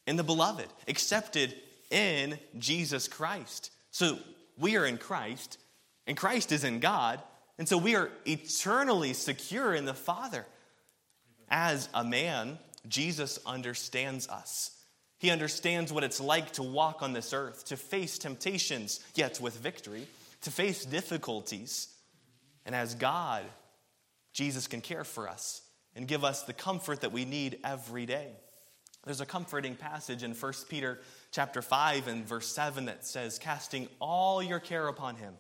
in 0.07 0.15
the 0.15 0.23
beloved, 0.23 0.67
accepted 0.87 1.53
in 1.91 2.39
Jesus 2.57 3.07
Christ. 3.07 3.71
So 3.91 4.17
we 4.57 4.77
are 4.77 4.85
in 4.85 4.97
Christ, 4.97 5.57
and 6.07 6.15
Christ 6.15 6.51
is 6.51 6.63
in 6.63 6.79
God, 6.79 7.21
and 7.63 7.69
so 7.69 7.77
we 7.77 7.95
are 7.95 8.09
eternally 8.27 9.13
secure 9.13 9.73
in 9.73 9.85
the 9.85 9.93
Father. 9.93 10.45
As 11.47 11.87
a 11.93 12.03
man, 12.03 12.59
Jesus 12.89 13.39
understands 13.45 14.27
us. 14.27 14.71
He 15.17 15.29
understands 15.29 15.93
what 15.93 16.03
it's 16.03 16.19
like 16.19 16.51
to 16.55 16.61
walk 16.61 17.01
on 17.01 17.13
this 17.13 17.31
earth, 17.31 17.63
to 17.67 17.77
face 17.77 18.17
temptations, 18.17 18.99
yet 19.15 19.39
with 19.39 19.55
victory, 19.55 20.07
to 20.41 20.51
face 20.51 20.83
difficulties. 20.83 21.87
And 22.65 22.75
as 22.75 22.95
God, 22.95 23.45
Jesus 24.33 24.67
can 24.67 24.81
care 24.81 25.05
for 25.05 25.29
us 25.29 25.61
and 25.95 26.05
give 26.05 26.25
us 26.25 26.43
the 26.43 26.51
comfort 26.51 26.99
that 26.99 27.13
we 27.13 27.23
need 27.23 27.59
every 27.63 28.05
day. 28.05 28.31
There's 29.05 29.21
a 29.21 29.25
comforting 29.25 29.75
passage 29.75 30.21
in 30.21 30.33
1 30.33 30.53
Peter 30.67 30.99
chapter 31.31 31.61
5 31.61 32.09
and 32.09 32.27
verse 32.27 32.53
7 32.53 32.83
that 32.87 33.05
says, 33.05 33.39
Casting 33.39 33.87
all 34.01 34.43
your 34.43 34.59
care 34.59 34.89
upon 34.89 35.15
him, 35.15 35.35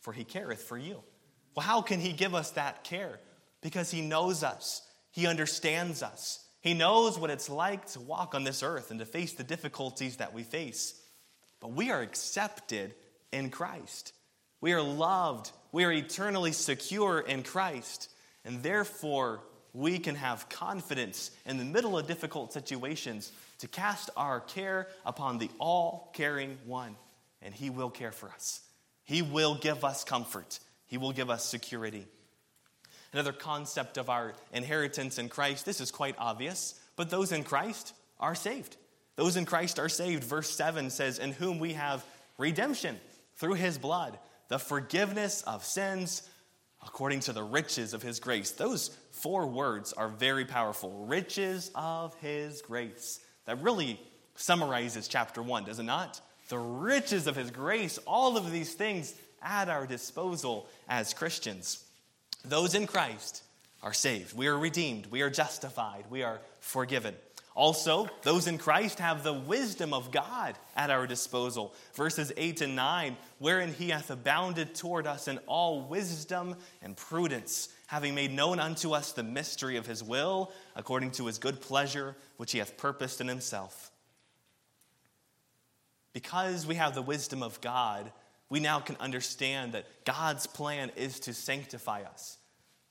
for 0.00 0.14
he 0.14 0.24
careth 0.24 0.62
for 0.62 0.78
you. 0.78 1.02
Well, 1.56 1.64
how 1.64 1.82
can 1.82 1.98
he 2.00 2.12
give 2.12 2.34
us 2.34 2.52
that 2.52 2.84
care? 2.84 3.18
Because 3.62 3.90
he 3.90 4.02
knows 4.02 4.44
us, 4.44 4.82
he 5.10 5.26
understands 5.26 6.02
us, 6.02 6.44
he 6.60 6.74
knows 6.74 7.18
what 7.18 7.30
it's 7.30 7.48
like 7.48 7.86
to 7.92 8.00
walk 8.00 8.34
on 8.34 8.44
this 8.44 8.62
earth 8.62 8.90
and 8.90 9.00
to 9.00 9.06
face 9.06 9.32
the 9.32 9.44
difficulties 9.44 10.16
that 10.16 10.34
we 10.34 10.42
face. 10.42 11.00
But 11.60 11.72
we 11.72 11.90
are 11.90 12.00
accepted 12.00 12.94
in 13.32 13.50
Christ. 13.50 14.12
We 14.60 14.72
are 14.72 14.82
loved. 14.82 15.50
We 15.70 15.84
are 15.84 15.92
eternally 15.92 16.52
secure 16.52 17.20
in 17.20 17.44
Christ. 17.44 18.10
And 18.44 18.62
therefore, 18.62 19.40
we 19.72 19.98
can 19.98 20.16
have 20.16 20.48
confidence 20.48 21.30
in 21.44 21.58
the 21.58 21.64
middle 21.64 21.96
of 21.96 22.06
difficult 22.06 22.52
situations 22.52 23.30
to 23.58 23.68
cast 23.68 24.10
our 24.16 24.40
care 24.40 24.88
upon 25.04 25.38
the 25.38 25.50
all 25.58 26.10
caring 26.14 26.58
one. 26.64 26.96
And 27.42 27.54
He 27.54 27.70
will 27.70 27.90
care 27.90 28.12
for 28.12 28.28
us. 28.30 28.60
He 29.04 29.22
will 29.22 29.54
give 29.54 29.84
us 29.84 30.02
comfort. 30.02 30.58
He 30.86 30.98
will 30.98 31.12
give 31.12 31.30
us 31.30 31.44
security. 31.44 32.06
Another 33.12 33.32
concept 33.32 33.98
of 33.98 34.10
our 34.10 34.34
inheritance 34.52 35.18
in 35.18 35.28
Christ, 35.28 35.64
this 35.64 35.80
is 35.80 35.90
quite 35.90 36.16
obvious, 36.18 36.78
but 36.96 37.10
those 37.10 37.32
in 37.32 37.44
Christ 37.44 37.92
are 38.20 38.34
saved. 38.34 38.76
Those 39.16 39.36
in 39.36 39.46
Christ 39.46 39.78
are 39.78 39.88
saved. 39.88 40.24
Verse 40.24 40.50
7 40.50 40.90
says, 40.90 41.18
In 41.18 41.32
whom 41.32 41.58
we 41.58 41.72
have 41.72 42.04
redemption 42.38 43.00
through 43.36 43.54
his 43.54 43.78
blood, 43.78 44.18
the 44.48 44.58
forgiveness 44.58 45.42
of 45.42 45.64
sins 45.64 46.28
according 46.86 47.20
to 47.20 47.32
the 47.32 47.42
riches 47.42 47.94
of 47.94 48.02
his 48.02 48.20
grace. 48.20 48.52
Those 48.52 48.96
four 49.10 49.46
words 49.46 49.92
are 49.92 50.08
very 50.08 50.44
powerful. 50.44 51.06
Riches 51.06 51.70
of 51.74 52.14
his 52.16 52.62
grace. 52.62 53.20
That 53.46 53.62
really 53.62 54.00
summarizes 54.36 55.08
chapter 55.08 55.42
1, 55.42 55.64
does 55.64 55.78
it 55.78 55.84
not? 55.84 56.20
The 56.48 56.58
riches 56.58 57.26
of 57.26 57.34
his 57.34 57.50
grace, 57.50 57.98
all 58.06 58.36
of 58.36 58.52
these 58.52 58.74
things 58.74 59.14
at 59.46 59.68
our 59.68 59.86
disposal 59.86 60.68
as 60.88 61.14
Christians. 61.14 61.82
Those 62.44 62.74
in 62.74 62.86
Christ 62.86 63.42
are 63.82 63.92
saved. 63.92 64.36
We 64.36 64.48
are 64.48 64.58
redeemed. 64.58 65.06
We 65.06 65.22
are 65.22 65.30
justified. 65.30 66.04
We 66.10 66.24
are 66.24 66.40
forgiven. 66.60 67.14
Also, 67.54 68.06
those 68.22 68.48
in 68.48 68.58
Christ 68.58 68.98
have 68.98 69.22
the 69.22 69.32
wisdom 69.32 69.94
of 69.94 70.10
God 70.10 70.54
at 70.76 70.90
our 70.90 71.06
disposal. 71.06 71.74
Verses 71.94 72.30
8 72.36 72.60
and 72.60 72.76
9, 72.76 73.16
wherein 73.38 73.72
he 73.72 73.88
hath 73.88 74.10
abounded 74.10 74.74
toward 74.74 75.06
us 75.06 75.26
in 75.26 75.38
all 75.46 75.80
wisdom 75.80 76.56
and 76.82 76.96
prudence, 76.96 77.70
having 77.86 78.14
made 78.14 78.30
known 78.30 78.60
unto 78.60 78.92
us 78.92 79.12
the 79.12 79.22
mystery 79.22 79.78
of 79.78 79.86
his 79.86 80.02
will, 80.02 80.52
according 80.74 81.12
to 81.12 81.26
his 81.26 81.38
good 81.38 81.62
pleasure, 81.62 82.14
which 82.36 82.52
he 82.52 82.58
hath 82.58 82.76
purposed 82.76 83.22
in 83.22 83.28
himself. 83.28 83.90
Because 86.12 86.66
we 86.66 86.74
have 86.74 86.94
the 86.94 87.00
wisdom 87.00 87.42
of 87.42 87.60
God, 87.62 88.12
we 88.48 88.60
now 88.60 88.80
can 88.80 88.96
understand 88.96 89.72
that 89.72 89.86
God's 90.04 90.46
plan 90.46 90.90
is 90.96 91.20
to 91.20 91.34
sanctify 91.34 92.02
us. 92.02 92.38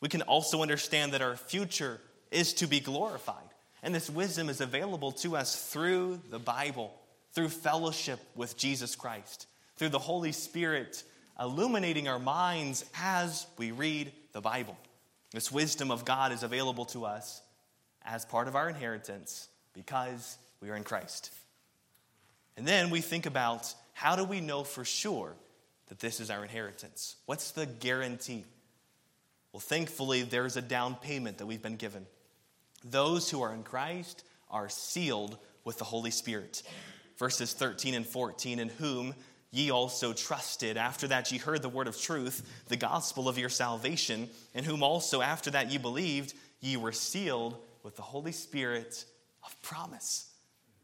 We 0.01 0.09
can 0.09 0.21
also 0.23 0.61
understand 0.61 1.13
that 1.13 1.21
our 1.21 1.37
future 1.37 2.01
is 2.31 2.53
to 2.55 2.67
be 2.67 2.79
glorified. 2.79 3.37
And 3.81 3.93
this 3.93 4.09
wisdom 4.09 4.49
is 4.49 4.61
available 4.61 5.11
to 5.13 5.37
us 5.37 5.71
through 5.71 6.19
the 6.29 6.39
Bible, 6.39 6.93
through 7.33 7.49
fellowship 7.49 8.19
with 8.35 8.57
Jesus 8.57 8.95
Christ, 8.95 9.47
through 9.77 9.89
the 9.89 9.99
Holy 9.99 10.31
Spirit 10.31 11.03
illuminating 11.39 12.07
our 12.07 12.19
minds 12.19 12.85
as 12.99 13.45
we 13.57 13.71
read 13.71 14.11
the 14.33 14.41
Bible. 14.41 14.77
This 15.31 15.51
wisdom 15.51 15.91
of 15.91 16.05
God 16.05 16.31
is 16.31 16.43
available 16.43 16.85
to 16.85 17.05
us 17.05 17.41
as 18.05 18.25
part 18.25 18.47
of 18.47 18.55
our 18.55 18.69
inheritance 18.69 19.47
because 19.73 20.37
we 20.61 20.69
are 20.69 20.75
in 20.75 20.83
Christ. 20.83 21.31
And 22.57 22.65
then 22.67 22.89
we 22.89 23.01
think 23.01 23.25
about 23.25 23.73
how 23.93 24.15
do 24.15 24.23
we 24.23 24.39
know 24.39 24.63
for 24.63 24.85
sure 24.85 25.33
that 25.87 25.99
this 25.99 26.19
is 26.19 26.29
our 26.29 26.43
inheritance? 26.43 27.15
What's 27.25 27.51
the 27.51 27.65
guarantee? 27.65 28.45
Well, 29.51 29.59
thankfully, 29.59 30.23
there's 30.23 30.57
a 30.57 30.61
down 30.61 30.95
payment 30.95 31.37
that 31.37 31.45
we've 31.45 31.61
been 31.61 31.77
given. 31.77 32.05
Those 32.83 33.29
who 33.29 33.41
are 33.41 33.53
in 33.53 33.63
Christ 33.63 34.23
are 34.49 34.69
sealed 34.69 35.37
with 35.63 35.77
the 35.77 35.85
Holy 35.85 36.11
Spirit. 36.11 36.63
Verses 37.17 37.53
13 37.53 37.93
and 37.93 38.05
14, 38.05 38.59
in 38.59 38.69
whom 38.69 39.13
ye 39.51 39.71
also 39.71 40.11
trusted. 40.11 40.75
After 40.75 41.07
that, 41.07 41.31
ye 41.31 41.37
heard 41.37 41.61
the 41.61 41.69
word 41.69 41.87
of 41.87 41.99
truth, 41.99 42.63
the 42.67 42.75
gospel 42.75 43.29
of 43.29 43.37
your 43.37 43.49
salvation, 43.49 44.29
in 44.53 44.65
whom 44.65 44.83
also 44.83 45.21
after 45.21 45.49
that 45.51 45.71
ye 45.71 45.77
believed, 45.77 46.33
ye 46.59 46.75
were 46.75 46.91
sealed 46.91 47.57
with 47.81 47.95
the 47.95 48.01
Holy 48.01 48.33
Spirit 48.33 49.05
of 49.45 49.61
promise. 49.61 50.31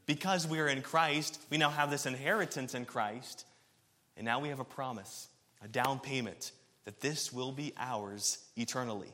Because 0.06 0.48
we 0.48 0.60
are 0.60 0.68
in 0.68 0.82
Christ, 0.82 1.42
we 1.50 1.58
now 1.58 1.70
have 1.70 1.92
this 1.92 2.06
inheritance 2.06 2.74
in 2.74 2.86
Christ 2.86 3.46
and 4.18 4.26
now 4.26 4.40
we 4.40 4.50
have 4.50 4.60
a 4.60 4.66
promise, 4.66 5.28
a 5.64 5.68
down 5.68 6.00
payment 6.00 6.52
that 6.86 7.02
this 7.02 7.32
will 7.32 7.52
be 7.52 7.74
ours 7.78 8.40
eternally. 8.56 9.10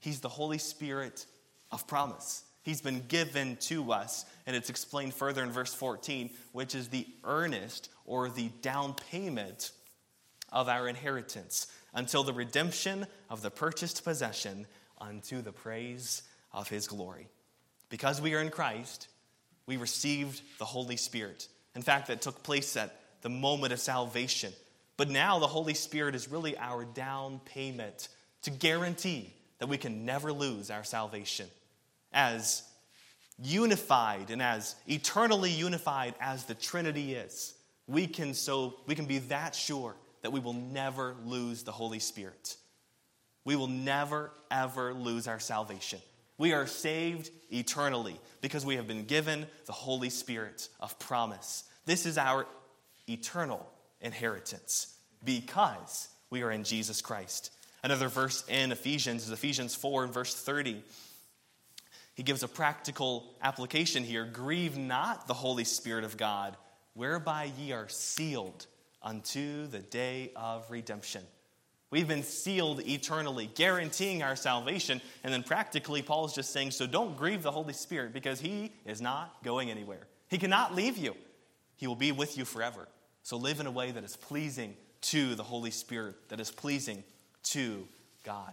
He's 0.00 0.20
the 0.20 0.28
Holy 0.28 0.58
Spirit 0.58 1.26
of 1.70 1.86
promise. 1.86 2.44
He's 2.62 2.80
been 2.80 3.02
given 3.08 3.56
to 3.62 3.92
us, 3.92 4.24
and 4.46 4.56
it's 4.56 4.70
explained 4.70 5.14
further 5.14 5.42
in 5.42 5.50
verse 5.50 5.74
14, 5.74 6.30
which 6.52 6.74
is 6.74 6.88
the 6.88 7.06
earnest 7.22 7.90
or 8.06 8.30
the 8.30 8.50
down 8.62 8.94
payment 9.10 9.72
of 10.50 10.68
our 10.68 10.88
inheritance 10.88 11.66
until 11.92 12.22
the 12.22 12.32
redemption 12.32 13.06
of 13.28 13.42
the 13.42 13.50
purchased 13.50 14.02
possession 14.02 14.66
unto 14.98 15.42
the 15.42 15.52
praise 15.52 16.22
of 16.52 16.68
his 16.68 16.86
glory. 16.86 17.28
Because 17.90 18.20
we 18.20 18.34
are 18.34 18.40
in 18.40 18.50
Christ, 18.50 19.08
we 19.66 19.76
received 19.76 20.40
the 20.58 20.64
Holy 20.64 20.96
Spirit. 20.96 21.48
In 21.74 21.82
fact, 21.82 22.08
that 22.08 22.22
took 22.22 22.42
place 22.42 22.76
at 22.76 22.98
the 23.24 23.30
moment 23.30 23.72
of 23.72 23.80
salvation. 23.80 24.52
But 24.98 25.08
now 25.08 25.38
the 25.38 25.46
Holy 25.46 25.72
Spirit 25.72 26.14
is 26.14 26.30
really 26.30 26.56
our 26.58 26.84
down 26.84 27.40
payment 27.46 28.08
to 28.42 28.50
guarantee 28.50 29.32
that 29.58 29.66
we 29.66 29.78
can 29.78 30.04
never 30.04 30.30
lose 30.30 30.70
our 30.70 30.84
salvation. 30.84 31.46
As 32.12 32.62
unified 33.42 34.30
and 34.30 34.42
as 34.42 34.76
eternally 34.86 35.50
unified 35.50 36.14
as 36.20 36.44
the 36.44 36.54
Trinity 36.54 37.14
is, 37.14 37.54
we 37.86 38.06
can 38.06 38.34
so 38.34 38.74
we 38.86 38.94
can 38.94 39.06
be 39.06 39.18
that 39.18 39.54
sure 39.54 39.96
that 40.20 40.30
we 40.30 40.38
will 40.38 40.52
never 40.52 41.16
lose 41.24 41.62
the 41.62 41.72
Holy 41.72 42.00
Spirit. 42.00 42.56
We 43.46 43.56
will 43.56 43.68
never 43.68 44.32
ever 44.50 44.92
lose 44.92 45.26
our 45.28 45.40
salvation. 45.40 46.00
We 46.36 46.52
are 46.52 46.66
saved 46.66 47.30
eternally 47.50 48.20
because 48.42 48.66
we 48.66 48.76
have 48.76 48.86
been 48.86 49.06
given 49.06 49.46
the 49.64 49.72
Holy 49.72 50.10
Spirit 50.10 50.68
of 50.78 50.98
promise. 50.98 51.64
This 51.86 52.04
is 52.04 52.18
our 52.18 52.46
eternal 53.08 53.66
inheritance 54.00 54.94
because 55.24 56.08
we 56.30 56.42
are 56.42 56.50
in 56.50 56.64
Jesus 56.64 57.00
Christ. 57.00 57.50
Another 57.82 58.08
verse 58.08 58.44
in 58.48 58.72
Ephesians 58.72 59.24
is 59.24 59.30
Ephesians 59.30 59.74
4 59.74 60.04
and 60.04 60.14
verse 60.14 60.34
30. 60.34 60.82
He 62.14 62.22
gives 62.22 62.42
a 62.42 62.48
practical 62.48 63.34
application 63.42 64.04
here 64.04 64.24
Grieve 64.24 64.78
not 64.78 65.26
the 65.26 65.34
Holy 65.34 65.64
Spirit 65.64 66.04
of 66.04 66.16
God, 66.16 66.56
whereby 66.94 67.50
ye 67.58 67.72
are 67.72 67.88
sealed 67.88 68.66
unto 69.02 69.66
the 69.66 69.80
day 69.80 70.32
of 70.34 70.70
redemption. 70.70 71.22
We've 71.90 72.08
been 72.08 72.22
sealed 72.22 72.80
eternally, 72.88 73.48
guaranteeing 73.54 74.22
our 74.22 74.34
salvation. 74.34 75.00
And 75.22 75.32
then 75.32 75.44
practically, 75.44 76.02
Paul 76.02 76.24
is 76.24 76.32
just 76.32 76.50
saying, 76.50 76.72
so 76.72 76.88
don't 76.88 77.16
grieve 77.16 77.42
the 77.42 77.52
Holy 77.52 77.72
Spirit 77.72 78.12
because 78.12 78.40
he 78.40 78.72
is 78.84 79.00
not 79.00 79.44
going 79.44 79.70
anywhere. 79.70 80.08
He 80.28 80.38
cannot 80.38 80.74
leave 80.74 80.96
you, 80.96 81.14
he 81.76 81.86
will 81.86 81.94
be 81.94 82.10
with 82.10 82.36
you 82.36 82.44
forever. 82.44 82.88
So 83.24 83.38
live 83.38 83.58
in 83.58 83.66
a 83.66 83.70
way 83.70 83.90
that 83.90 84.04
is 84.04 84.16
pleasing 84.16 84.76
to 85.00 85.34
the 85.34 85.42
Holy 85.42 85.70
Spirit, 85.70 86.28
that 86.28 86.40
is 86.40 86.50
pleasing 86.50 87.02
to 87.44 87.88
God. 88.22 88.52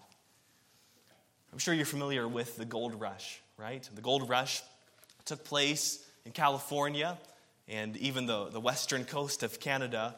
I'm 1.52 1.60
sure 1.60 1.74
you're 1.74 1.86
familiar 1.86 2.26
with 2.26 2.56
the 2.56 2.64
gold 2.64 2.98
rush, 2.98 3.42
right? 3.58 3.88
The 3.94 4.02
gold 4.02 4.30
rush 4.30 4.64
took 5.26 5.44
place 5.44 6.06
in 6.26 6.32
California 6.32 7.18
and 7.68 7.98
even 7.98 8.26
the, 8.28 8.46
the 8.46 8.62
western 8.62 9.04
coast 9.04 9.44
of 9.44 9.60
Canada 9.60 10.16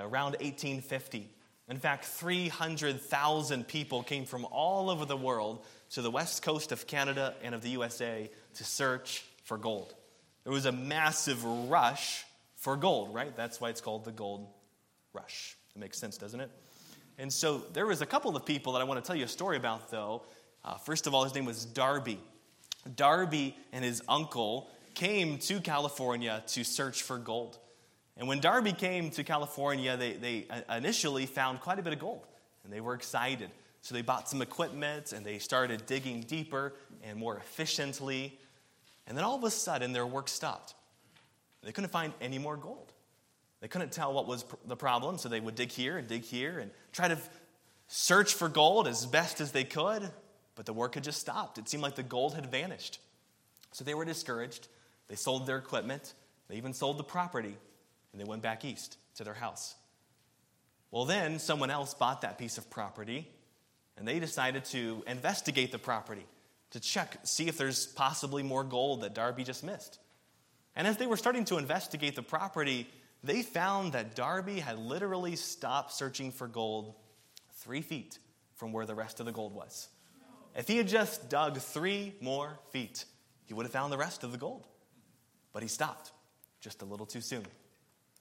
around 0.00 0.36
1850. 0.40 1.28
In 1.68 1.76
fact, 1.78 2.04
300,000 2.04 3.66
people 3.66 4.04
came 4.04 4.26
from 4.26 4.46
all 4.52 4.90
over 4.90 5.04
the 5.04 5.16
world 5.16 5.64
to 5.90 6.02
the 6.02 6.10
west 6.10 6.44
coast 6.44 6.70
of 6.70 6.86
Canada 6.86 7.34
and 7.42 7.52
of 7.52 7.62
the 7.62 7.70
USA 7.70 8.30
to 8.54 8.62
search 8.62 9.24
for 9.42 9.58
gold. 9.58 9.92
There 10.44 10.52
was 10.52 10.66
a 10.66 10.72
massive 10.72 11.44
rush 11.44 12.24
for 12.62 12.76
gold, 12.76 13.12
right? 13.12 13.36
That's 13.36 13.60
why 13.60 13.70
it's 13.70 13.80
called 13.80 14.04
the 14.04 14.12
gold 14.12 14.46
rush. 15.12 15.56
It 15.74 15.80
makes 15.80 15.98
sense, 15.98 16.16
doesn't 16.16 16.38
it? 16.38 16.48
And 17.18 17.30
so 17.30 17.58
there 17.72 17.86
was 17.86 18.02
a 18.02 18.06
couple 18.06 18.36
of 18.36 18.46
people 18.46 18.72
that 18.74 18.80
I 18.80 18.84
want 18.84 19.02
to 19.02 19.06
tell 19.06 19.16
you 19.16 19.24
a 19.24 19.28
story 19.28 19.56
about, 19.56 19.90
though. 19.90 20.22
Uh, 20.64 20.76
first 20.76 21.08
of 21.08 21.12
all, 21.12 21.24
his 21.24 21.34
name 21.34 21.44
was 21.44 21.64
Darby. 21.64 22.20
Darby 22.94 23.56
and 23.72 23.84
his 23.84 24.00
uncle 24.08 24.70
came 24.94 25.38
to 25.38 25.60
California 25.60 26.40
to 26.46 26.62
search 26.62 27.02
for 27.02 27.18
gold. 27.18 27.58
And 28.16 28.28
when 28.28 28.38
Darby 28.38 28.72
came 28.72 29.10
to 29.10 29.24
California, 29.24 29.96
they, 29.96 30.12
they 30.12 30.46
uh, 30.48 30.76
initially 30.76 31.26
found 31.26 31.60
quite 31.60 31.80
a 31.80 31.82
bit 31.82 31.92
of 31.92 31.98
gold, 31.98 32.28
and 32.62 32.72
they 32.72 32.80
were 32.80 32.94
excited. 32.94 33.50
So 33.80 33.92
they 33.92 34.02
bought 34.02 34.28
some 34.28 34.40
equipment 34.40 35.12
and 35.12 35.26
they 35.26 35.38
started 35.38 35.84
digging 35.86 36.20
deeper 36.20 36.74
and 37.02 37.18
more 37.18 37.38
efficiently. 37.38 38.38
And 39.08 39.18
then 39.18 39.24
all 39.24 39.34
of 39.34 39.42
a 39.42 39.50
sudden, 39.50 39.92
their 39.92 40.06
work 40.06 40.28
stopped. 40.28 40.74
They 41.62 41.72
couldn't 41.72 41.90
find 41.90 42.12
any 42.20 42.38
more 42.38 42.56
gold. 42.56 42.92
They 43.60 43.68
couldn't 43.68 43.92
tell 43.92 44.12
what 44.12 44.26
was 44.26 44.44
the 44.66 44.76
problem, 44.76 45.18
so 45.18 45.28
they 45.28 45.40
would 45.40 45.54
dig 45.54 45.70
here 45.70 45.96
and 45.96 46.08
dig 46.08 46.24
here 46.24 46.58
and 46.58 46.70
try 46.92 47.08
to 47.08 47.18
search 47.86 48.34
for 48.34 48.48
gold 48.48 48.88
as 48.88 49.06
best 49.06 49.40
as 49.40 49.52
they 49.52 49.64
could, 49.64 50.10
but 50.56 50.66
the 50.66 50.72
work 50.72 50.94
had 50.94 51.04
just 51.04 51.20
stopped. 51.20 51.58
It 51.58 51.68
seemed 51.68 51.82
like 51.82 51.94
the 51.94 52.02
gold 52.02 52.34
had 52.34 52.50
vanished. 52.50 52.98
So 53.70 53.84
they 53.84 53.94
were 53.94 54.04
discouraged. 54.04 54.66
They 55.08 55.16
sold 55.16 55.46
their 55.46 55.58
equipment, 55.58 56.14
they 56.48 56.56
even 56.56 56.72
sold 56.72 56.96
the 56.96 57.04
property, 57.04 57.54
and 58.12 58.20
they 58.20 58.24
went 58.24 58.40
back 58.40 58.64
east 58.64 58.96
to 59.16 59.24
their 59.24 59.34
house. 59.34 59.74
Well, 60.90 61.04
then 61.04 61.38
someone 61.38 61.70
else 61.70 61.92
bought 61.92 62.22
that 62.22 62.38
piece 62.38 62.56
of 62.56 62.70
property, 62.70 63.28
and 63.96 64.08
they 64.08 64.18
decided 64.20 64.64
to 64.66 65.02
investigate 65.06 65.70
the 65.70 65.78
property 65.78 66.24
to 66.70 66.80
check, 66.80 67.18
see 67.24 67.48
if 67.48 67.58
there's 67.58 67.86
possibly 67.86 68.42
more 68.42 68.64
gold 68.64 69.02
that 69.02 69.14
Darby 69.14 69.44
just 69.44 69.62
missed. 69.62 69.98
And 70.74 70.86
as 70.86 70.96
they 70.96 71.06
were 71.06 71.16
starting 71.16 71.44
to 71.46 71.58
investigate 71.58 72.16
the 72.16 72.22
property, 72.22 72.88
they 73.22 73.42
found 73.42 73.92
that 73.92 74.16
Darby 74.16 74.60
had 74.60 74.78
literally 74.78 75.36
stopped 75.36 75.92
searching 75.92 76.32
for 76.32 76.48
gold 76.48 76.94
three 77.56 77.82
feet 77.82 78.18
from 78.54 78.72
where 78.72 78.86
the 78.86 78.94
rest 78.94 79.20
of 79.20 79.26
the 79.26 79.32
gold 79.32 79.54
was. 79.54 79.88
If 80.54 80.68
he 80.68 80.76
had 80.76 80.88
just 80.88 81.30
dug 81.30 81.58
three 81.58 82.14
more 82.20 82.58
feet, 82.70 83.04
he 83.44 83.54
would 83.54 83.64
have 83.64 83.72
found 83.72 83.92
the 83.92 83.98
rest 83.98 84.24
of 84.24 84.32
the 84.32 84.38
gold. 84.38 84.66
But 85.52 85.62
he 85.62 85.68
stopped 85.68 86.12
just 86.60 86.82
a 86.82 86.84
little 86.84 87.06
too 87.06 87.20
soon. 87.20 87.44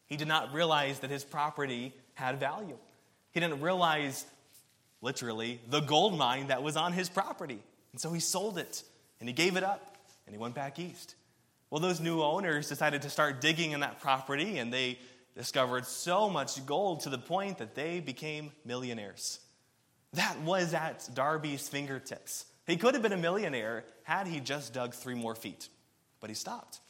He 0.05 0.17
did 0.17 0.27
not 0.27 0.53
realize 0.53 0.99
that 0.99 1.09
his 1.09 1.23
property 1.23 1.93
had 2.15 2.39
value. 2.39 2.77
He 3.31 3.39
didn't 3.39 3.61
realize, 3.61 4.25
literally, 5.01 5.61
the 5.69 5.79
gold 5.79 6.17
mine 6.17 6.47
that 6.47 6.63
was 6.63 6.75
on 6.75 6.91
his 6.93 7.09
property. 7.09 7.59
And 7.91 8.01
so 8.01 8.11
he 8.11 8.19
sold 8.19 8.57
it 8.57 8.83
and 9.19 9.29
he 9.29 9.33
gave 9.33 9.55
it 9.55 9.63
up 9.63 9.97
and 10.25 10.35
he 10.35 10.39
went 10.39 10.53
back 10.53 10.79
east. 10.79 11.15
Well, 11.71 11.79
those 11.79 12.01
new 12.01 12.21
owners 12.21 12.67
decided 12.67 13.01
to 13.03 13.10
start 13.10 13.39
digging 13.39 13.71
in 13.71 13.79
that 13.79 14.01
property, 14.01 14.60
and 14.60 14.71
they 14.71 14.99
discovered 15.36 15.86
so 15.86 16.29
much 16.29 16.63
gold 16.65 16.99
to 17.01 17.10
the 17.10 17.17
point 17.17 17.60
that 17.60 17.75
they 17.75 18.01
became 18.01 18.51
millionaires. 18.65 19.39
That 20.13 20.41
was 20.41 20.73
at 20.73 21.10
Darby's 21.13 21.69
fingertips. 21.69 22.45
He 22.67 22.75
could 22.75 22.93
have 22.93 23.01
been 23.01 23.13
a 23.13 23.17
millionaire 23.17 23.86
had 24.03 24.27
he 24.27 24.41
just 24.41 24.73
dug 24.73 24.93
three 24.93 25.15
more 25.15 25.34
feet, 25.34 25.69
but 26.19 26.29
he 26.29 26.36
stopped 26.36 26.81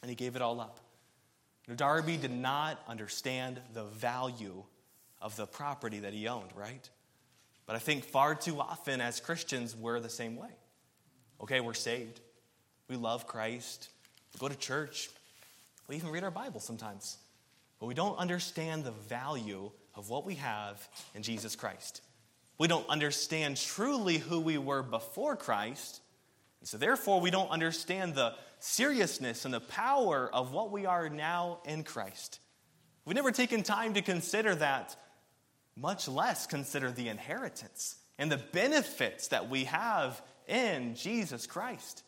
and 0.00 0.08
he 0.08 0.14
gave 0.14 0.34
it 0.34 0.42
all 0.42 0.60
up. 0.60 0.80
Darby 1.76 2.16
did 2.16 2.32
not 2.32 2.82
understand 2.88 3.60
the 3.74 3.84
value 3.84 4.64
of 5.20 5.36
the 5.36 5.46
property 5.46 6.00
that 6.00 6.14
he 6.14 6.26
owned, 6.26 6.50
right? 6.56 6.88
But 7.66 7.76
I 7.76 7.78
think 7.78 8.04
far 8.04 8.34
too 8.34 8.58
often 8.58 9.00
as 9.00 9.20
Christians, 9.20 9.76
we're 9.76 10.00
the 10.00 10.08
same 10.08 10.36
way. 10.36 10.50
Okay, 11.40 11.60
we're 11.60 11.74
saved. 11.74 12.20
We 12.88 12.96
love 12.96 13.26
Christ. 13.26 13.90
We 14.34 14.38
go 14.38 14.48
to 14.48 14.56
church. 14.56 15.10
We 15.88 15.96
even 15.96 16.10
read 16.10 16.24
our 16.24 16.30
Bible 16.30 16.60
sometimes. 16.60 17.18
But 17.78 17.86
we 17.86 17.94
don't 17.94 18.16
understand 18.16 18.84
the 18.84 18.92
value 18.92 19.70
of 19.94 20.08
what 20.08 20.24
we 20.24 20.36
have 20.36 20.86
in 21.14 21.22
Jesus 21.22 21.56
Christ. 21.56 22.02
We 22.58 22.68
don't 22.68 22.88
understand 22.88 23.56
truly 23.56 24.18
who 24.18 24.40
we 24.40 24.58
were 24.58 24.82
before 24.82 25.36
Christ. 25.36 26.00
And 26.60 26.68
so, 26.68 26.78
therefore, 26.78 27.20
we 27.20 27.30
don't 27.30 27.50
understand 27.50 28.14
the 28.14 28.34
seriousness 28.60 29.44
and 29.44 29.52
the 29.52 29.60
power 29.60 30.30
of 30.32 30.52
what 30.52 30.70
we 30.70 30.86
are 30.86 31.08
now 31.08 31.58
in 31.64 31.82
Christ. 31.82 32.38
We've 33.04 33.16
never 33.16 33.32
taken 33.32 33.64
time 33.64 33.94
to 33.94 34.02
consider 34.02 34.54
that, 34.54 34.94
much 35.76 36.06
less 36.06 36.46
consider 36.46 36.92
the 36.92 37.08
inheritance 37.08 37.96
and 38.18 38.30
the 38.30 38.36
benefits 38.52 39.28
that 39.28 39.50
we 39.50 39.64
have 39.64 40.22
in 40.46 40.94
Jesus 40.94 41.46
Christ. 41.46 42.04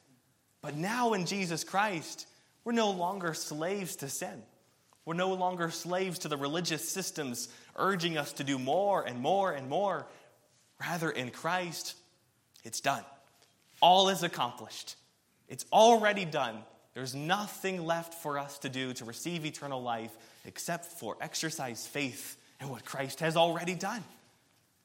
But 0.64 0.78
now 0.78 1.12
in 1.12 1.26
Jesus 1.26 1.62
Christ, 1.62 2.26
we're 2.64 2.72
no 2.72 2.90
longer 2.92 3.34
slaves 3.34 3.96
to 3.96 4.08
sin. 4.08 4.42
We're 5.04 5.12
no 5.12 5.34
longer 5.34 5.70
slaves 5.70 6.20
to 6.20 6.28
the 6.28 6.38
religious 6.38 6.88
systems 6.88 7.50
urging 7.76 8.16
us 8.16 8.32
to 8.34 8.44
do 8.44 8.58
more 8.58 9.06
and 9.06 9.20
more 9.20 9.52
and 9.52 9.68
more. 9.68 10.06
Rather, 10.80 11.10
in 11.10 11.28
Christ, 11.28 11.94
it's 12.64 12.80
done. 12.80 13.04
All 13.82 14.08
is 14.08 14.22
accomplished. 14.22 14.96
It's 15.50 15.66
already 15.70 16.24
done. 16.24 16.56
There's 16.94 17.14
nothing 17.14 17.84
left 17.84 18.14
for 18.14 18.38
us 18.38 18.56
to 18.60 18.70
do 18.70 18.94
to 18.94 19.04
receive 19.04 19.44
eternal 19.44 19.82
life 19.82 20.16
except 20.46 20.86
for 20.86 21.18
exercise 21.20 21.86
faith 21.86 22.38
in 22.62 22.70
what 22.70 22.86
Christ 22.86 23.20
has 23.20 23.36
already 23.36 23.74
done. 23.74 24.02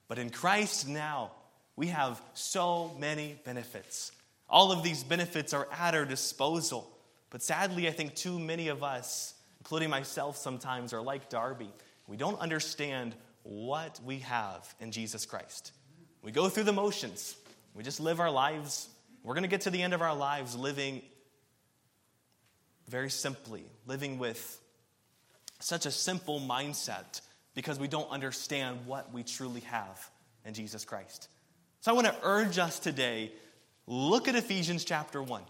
But 0.10 0.20
in 0.20 0.30
Christ 0.30 0.89
now, 0.89 1.32
we 1.78 1.88
have 1.88 2.22
so 2.34 2.94
many 3.00 3.39
benefits. 3.46 4.12
All 4.50 4.72
of 4.72 4.84
these 4.84 5.04
benefits 5.04 5.54
are 5.54 5.68
at 5.72 5.94
our 5.94 6.06
disposal. 6.06 6.90
But 7.30 7.44
sadly, 7.44 7.88
I 7.88 7.92
think 7.92 8.16
too 8.16 8.40
many 8.40 8.70
of 8.70 8.84
us, 8.84 9.36
including 9.60 9.90
myself 9.90 10.38
sometimes, 10.38 10.94
are 10.94 11.02
like 11.02 11.30
Darby. 11.30 11.70
We 12.08 12.18
don't 12.18 12.40
understand 12.40 13.16
what 13.44 14.00
we 14.04 14.20
have 14.20 14.74
in 14.80 14.92
Jesus 14.92 15.26
Christ. 15.26 15.72
We 16.22 16.32
go 16.32 16.50
through 16.50 16.64
the 16.64 16.74
motions, 16.74 17.36
we 17.76 17.84
just 17.84 18.00
live 18.00 18.20
our 18.20 18.32
lives. 18.32 18.90
We're 19.22 19.34
going 19.34 19.44
to 19.44 19.50
get 19.50 19.62
to 19.62 19.70
the 19.70 19.82
end 19.82 19.94
of 19.94 20.02
our 20.02 20.16
lives 20.16 20.56
living 20.56 21.02
very 22.88 23.10
simply, 23.10 23.64
living 23.86 24.18
with 24.18 24.60
such 25.60 25.86
a 25.86 25.92
simple 25.92 26.40
mindset 26.40 27.22
because 27.54 27.78
we 27.78 27.88
don't 27.88 28.10
understand 28.10 28.86
what 28.86 29.14
we 29.14 29.24
truly 29.24 29.62
have 29.62 30.10
in 30.46 30.54
Jesus 30.54 30.86
Christ. 30.86 31.28
So 31.82 31.92
I 31.92 31.96
want 31.96 32.08
to 32.08 32.16
urge 32.24 32.58
us 32.58 32.80
today 32.80 33.32
look 33.89 34.28
at 34.28 34.36
Ephesians 34.36 34.86
chapter 34.86 35.21
1 35.21 35.41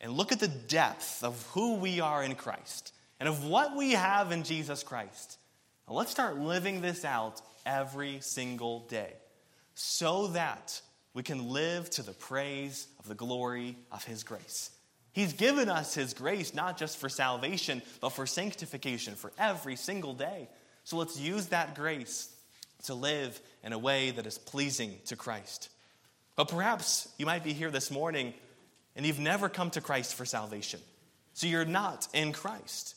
and 0.00 0.12
look 0.12 0.32
at 0.32 0.40
the 0.40 0.48
depth 0.48 1.22
of 1.22 1.46
who 1.52 1.74
we 1.74 2.00
are 2.00 2.24
in 2.24 2.34
Christ 2.34 2.94
and 3.20 3.28
of 3.28 3.44
what 3.44 3.76
we 3.76 3.92
have 3.92 4.32
in 4.32 4.44
Jesus 4.44 4.82
Christ. 4.82 5.38
Let's 5.86 6.10
start 6.10 6.38
living 6.38 6.80
this 6.80 7.04
out 7.04 7.40
every 7.66 8.20
single 8.20 8.80
day 8.88 9.12
so 9.74 10.28
that 10.28 10.80
we 11.12 11.22
can 11.22 11.50
live 11.50 11.90
to 11.90 12.02
the 12.02 12.12
praise 12.12 12.88
of 12.98 13.08
the 13.08 13.14
glory 13.14 13.76
of 13.92 14.04
His 14.04 14.22
grace. 14.22 14.70
He's 15.12 15.32
given 15.32 15.68
us 15.68 15.94
His 15.94 16.14
grace 16.14 16.54
not 16.54 16.78
just 16.78 16.98
for 16.98 17.08
salvation, 17.08 17.82
but 18.00 18.10
for 18.10 18.26
sanctification 18.26 19.14
for 19.14 19.32
every 19.38 19.76
single 19.76 20.14
day. 20.14 20.48
So 20.84 20.96
let's 20.96 21.18
use 21.18 21.46
that 21.46 21.74
grace 21.74 22.34
to 22.84 22.94
live 22.94 23.38
in 23.62 23.72
a 23.72 23.78
way 23.78 24.12
that 24.12 24.26
is 24.26 24.38
pleasing 24.38 24.94
to 25.06 25.16
Christ. 25.16 25.70
But 26.38 26.46
perhaps 26.46 27.08
you 27.18 27.26
might 27.26 27.42
be 27.42 27.52
here 27.52 27.72
this 27.72 27.90
morning 27.90 28.32
and 28.94 29.04
you've 29.04 29.18
never 29.18 29.48
come 29.48 29.70
to 29.70 29.80
Christ 29.80 30.14
for 30.14 30.24
salvation. 30.24 30.78
So 31.34 31.48
you're 31.48 31.64
not 31.64 32.06
in 32.14 32.32
Christ. 32.32 32.94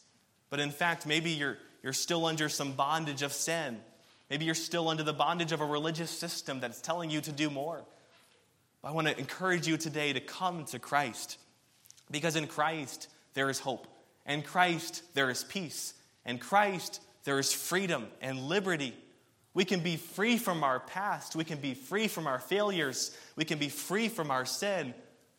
But 0.52 0.60
in 0.60 0.70
fact, 0.70 1.08
maybe 1.08 1.32
you're, 1.32 1.58
you're 1.82 1.92
still 1.92 2.28
under 2.28 2.50
some 2.50 2.74
bondage 2.74 3.24
of 3.24 3.34
sin. 3.34 3.80
Maybe 4.30 4.46
you're 4.46 4.54
still 4.54 4.90
under 4.90 5.02
the 5.02 5.12
bondage 5.12 5.54
of 5.54 5.60
a 5.60 5.66
religious 5.66 6.12
system 6.12 6.60
that's 6.60 6.82
telling 6.82 7.10
you 7.10 7.20
to 7.22 7.32
do 7.32 7.50
more. 7.50 7.82
I 8.84 8.92
want 8.92 9.08
to 9.08 9.18
encourage 9.18 9.68
you 9.68 9.76
today 9.76 10.14
to 10.14 10.20
come 10.20 10.66
to 10.66 10.78
Christ 10.78 11.40
because 12.12 12.36
in 12.36 12.46
Christ 12.46 13.08
there 13.34 13.50
is 13.50 13.58
hope. 13.58 13.88
In 14.28 14.44
Christ 14.44 15.02
there 15.16 15.32
is 15.32 15.44
peace. 15.44 15.96
In 16.28 16.38
Christ 16.38 17.02
there 17.24 17.40
is 17.40 17.52
freedom 17.52 18.06
and 18.22 18.38
liberty. 18.38 18.94
We 19.54 19.66
can 19.66 19.82
be 19.82 19.98
free 19.98 20.38
from 20.38 20.64
our 20.64 20.80
past. 20.80 21.36
We 21.36 21.44
can 21.44 21.60
be 21.60 21.74
free 21.74 22.08
from 22.08 22.26
our 22.26 22.40
failures. 22.40 23.16
We 23.36 23.44
can 23.44 23.60
be 23.60 23.70
free 23.70 24.08
from 24.08 24.32
our 24.32 24.46
sin. 24.46 24.94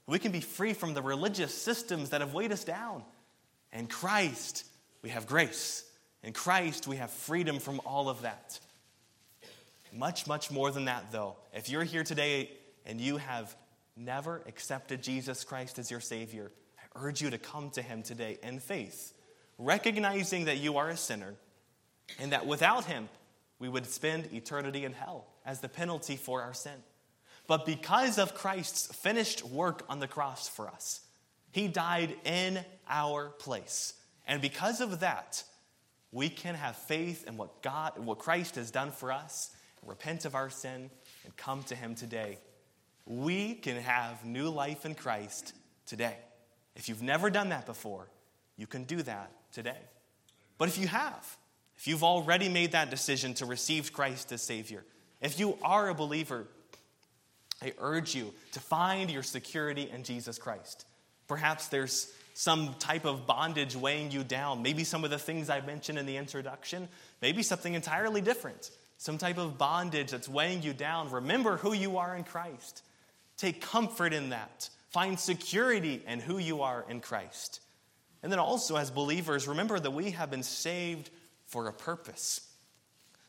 We 0.06 0.18
can 0.18 0.32
be 0.32 0.40
free 0.40 0.74
from 0.74 0.94
the 0.94 1.02
religious 1.02 1.54
systems 1.54 2.10
that 2.10 2.20
have 2.20 2.34
weighed 2.34 2.52
us 2.52 2.64
down. 2.64 3.04
In 3.72 3.86
Christ, 3.86 4.66
we 5.00 5.10
have 5.10 5.26
grace. 5.26 5.84
In 6.22 6.32
Christ, 6.32 6.86
we 6.86 6.96
have 6.96 7.10
freedom 7.10 7.58
from 7.58 7.80
all 7.86 8.08
of 8.08 8.22
that. 8.22 8.60
Much, 9.92 10.26
much 10.26 10.50
more 10.50 10.70
than 10.70 10.86
that, 10.86 11.10
though. 11.10 11.36
If 11.54 11.68
you're 11.68 11.84
here 11.84 12.04
today 12.04 12.50
and 12.84 13.00
you 13.00 13.16
have 13.16 13.54
never 13.96 14.42
accepted 14.46 15.02
Jesus 15.02 15.44
Christ 15.44 15.78
as 15.78 15.90
your 15.90 16.00
Savior, 16.00 16.50
I 16.78 17.00
urge 17.00 17.20
you 17.20 17.30
to 17.30 17.38
come 17.38 17.70
to 17.70 17.82
Him 17.82 18.02
today 18.02 18.38
in 18.42 18.58
faith, 18.58 19.12
recognizing 19.58 20.46
that 20.46 20.58
you 20.58 20.76
are 20.78 20.88
a 20.88 20.96
sinner 20.96 21.34
and 22.18 22.32
that 22.32 22.46
without 22.46 22.84
Him, 22.84 23.08
we 23.62 23.68
would 23.70 23.86
spend 23.86 24.28
eternity 24.34 24.84
in 24.84 24.92
hell 24.92 25.24
as 25.46 25.60
the 25.60 25.68
penalty 25.68 26.16
for 26.16 26.42
our 26.42 26.52
sin. 26.52 26.82
But 27.46 27.64
because 27.64 28.18
of 28.18 28.34
Christ's 28.34 28.94
finished 28.94 29.42
work 29.44 29.84
on 29.88 30.00
the 30.00 30.06
cross 30.06 30.48
for 30.48 30.68
us, 30.68 31.00
He 31.52 31.68
died 31.68 32.14
in 32.24 32.60
our 32.88 33.28
place. 33.28 33.94
And 34.26 34.42
because 34.42 34.82
of 34.82 35.00
that, 35.00 35.42
we 36.10 36.28
can 36.28 36.56
have 36.56 36.76
faith 36.76 37.26
in 37.26 37.38
what 37.38 37.62
God, 37.62 37.98
what 37.98 38.18
Christ 38.18 38.56
has 38.56 38.70
done 38.70 38.90
for 38.90 39.10
us, 39.10 39.50
repent 39.86 40.26
of 40.26 40.34
our 40.34 40.50
sin, 40.50 40.90
and 41.24 41.36
come 41.36 41.62
to 41.64 41.74
Him 41.74 41.94
today 41.94 42.38
we 43.06 43.54
can 43.54 43.76
have 43.76 44.24
new 44.24 44.48
life 44.48 44.84
in 44.86 44.94
Christ 44.94 45.54
today. 45.86 46.16
If 46.76 46.88
you've 46.88 47.02
never 47.02 47.30
done 47.30 47.50
that 47.50 47.66
before, 47.66 48.08
you 48.56 48.66
can 48.66 48.84
do 48.84 49.02
that 49.02 49.32
today. 49.52 49.78
But 50.58 50.68
if 50.68 50.78
you 50.78 50.86
have, 50.86 51.36
if 51.82 51.88
you've 51.88 52.04
already 52.04 52.48
made 52.48 52.72
that 52.72 52.90
decision 52.90 53.34
to 53.34 53.44
receive 53.44 53.92
Christ 53.92 54.30
as 54.30 54.40
Savior, 54.40 54.84
if 55.20 55.40
you 55.40 55.58
are 55.62 55.88
a 55.88 55.94
believer, 55.94 56.46
I 57.60 57.72
urge 57.80 58.14
you 58.14 58.32
to 58.52 58.60
find 58.60 59.10
your 59.10 59.24
security 59.24 59.90
in 59.92 60.04
Jesus 60.04 60.38
Christ. 60.38 60.86
Perhaps 61.26 61.66
there's 61.68 62.08
some 62.34 62.76
type 62.78 63.04
of 63.04 63.26
bondage 63.26 63.74
weighing 63.74 64.12
you 64.12 64.22
down. 64.22 64.62
Maybe 64.62 64.84
some 64.84 65.02
of 65.02 65.10
the 65.10 65.18
things 65.18 65.50
I 65.50 65.60
mentioned 65.60 65.98
in 65.98 66.06
the 66.06 66.18
introduction, 66.18 66.86
maybe 67.20 67.42
something 67.42 67.74
entirely 67.74 68.20
different. 68.20 68.70
Some 68.98 69.18
type 69.18 69.38
of 69.38 69.58
bondage 69.58 70.12
that's 70.12 70.28
weighing 70.28 70.62
you 70.62 70.74
down. 70.74 71.10
Remember 71.10 71.56
who 71.56 71.72
you 71.72 71.96
are 71.96 72.14
in 72.14 72.22
Christ. 72.22 72.84
Take 73.36 73.60
comfort 73.60 74.12
in 74.12 74.28
that. 74.30 74.68
Find 74.90 75.18
security 75.18 76.00
in 76.06 76.20
who 76.20 76.38
you 76.38 76.62
are 76.62 76.84
in 76.88 77.00
Christ. 77.00 77.58
And 78.22 78.30
then 78.30 78.38
also, 78.38 78.76
as 78.76 78.92
believers, 78.92 79.48
remember 79.48 79.80
that 79.80 79.90
we 79.90 80.12
have 80.12 80.30
been 80.30 80.44
saved 80.44 81.10
for 81.52 81.68
a 81.68 81.72
purpose. 81.72 82.40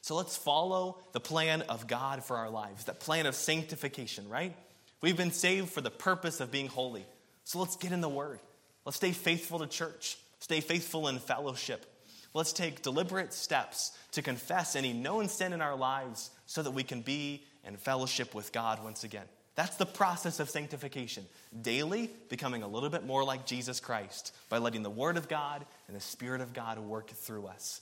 So 0.02 0.16
let's 0.16 0.36
follow 0.36 0.98
the 1.12 1.20
plan 1.20 1.62
of 1.64 1.88
God 1.88 2.24
for 2.24 2.38
our 2.38 2.50
lives, 2.50 2.86
that 2.86 3.02
plan 3.02 3.26
of 3.26 3.36
sanctification, 3.36 4.28
right? 4.30 4.56
We've 5.02 5.18
been 5.18 5.32
saved 5.32 5.70
for 5.70 5.82
the 5.82 5.92
purpose 5.92 6.40
of 6.40 6.50
being 6.50 6.68
holy. 6.68 7.06
So 7.44 7.60
let's 7.60 7.76
get 7.76 7.92
in 7.92 8.00
the 8.00 8.10
Word. 8.10 8.40
Let's 8.86 8.96
stay 8.96 9.12
faithful 9.12 9.60
to 9.60 9.68
church, 9.68 10.18
stay 10.40 10.62
faithful 10.62 11.10
in 11.10 11.20
fellowship. 11.20 11.86
Let's 12.34 12.54
take 12.54 12.82
deliberate 12.82 13.32
steps 13.32 13.92
to 14.14 14.22
confess 14.22 14.76
any 14.76 14.92
known 14.92 15.28
sin 15.28 15.54
in 15.54 15.62
our 15.62 15.76
lives 15.76 16.32
so 16.48 16.64
that 16.64 16.72
we 16.72 16.84
can 16.84 17.02
be 17.02 17.44
in 17.64 17.78
fellowship 17.78 18.34
with 18.34 18.52
God 18.52 18.84
once 18.84 19.04
again. 19.04 19.26
That's 19.56 19.76
the 19.76 19.86
process 19.86 20.40
of 20.40 20.50
sanctification. 20.50 21.26
Daily 21.62 22.10
becoming 22.30 22.64
a 22.64 22.68
little 22.68 22.90
bit 22.90 23.06
more 23.06 23.24
like 23.24 23.46
Jesus 23.46 23.80
Christ 23.80 24.34
by 24.50 24.58
letting 24.58 24.82
the 24.82 24.90
Word 24.90 25.16
of 25.16 25.28
God 25.30 25.64
and 25.88 25.96
the 25.96 26.02
Spirit 26.02 26.42
of 26.42 26.54
God 26.54 26.80
work 26.80 27.10
through 27.10 27.46
us. 27.46 27.82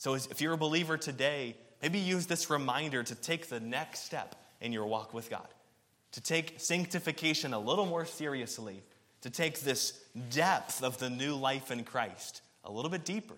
So, 0.00 0.14
if 0.14 0.40
you're 0.40 0.54
a 0.54 0.56
believer 0.56 0.96
today, 0.96 1.58
maybe 1.82 1.98
use 1.98 2.24
this 2.24 2.48
reminder 2.48 3.02
to 3.02 3.14
take 3.14 3.50
the 3.50 3.60
next 3.60 4.00
step 4.00 4.34
in 4.62 4.72
your 4.72 4.86
walk 4.86 5.12
with 5.12 5.28
God, 5.28 5.46
to 6.12 6.22
take 6.22 6.54
sanctification 6.56 7.52
a 7.52 7.58
little 7.58 7.84
more 7.84 8.06
seriously, 8.06 8.82
to 9.20 9.28
take 9.28 9.60
this 9.60 10.02
depth 10.30 10.82
of 10.82 10.96
the 10.96 11.10
new 11.10 11.34
life 11.34 11.70
in 11.70 11.84
Christ 11.84 12.40
a 12.64 12.72
little 12.72 12.90
bit 12.90 13.04
deeper, 13.04 13.34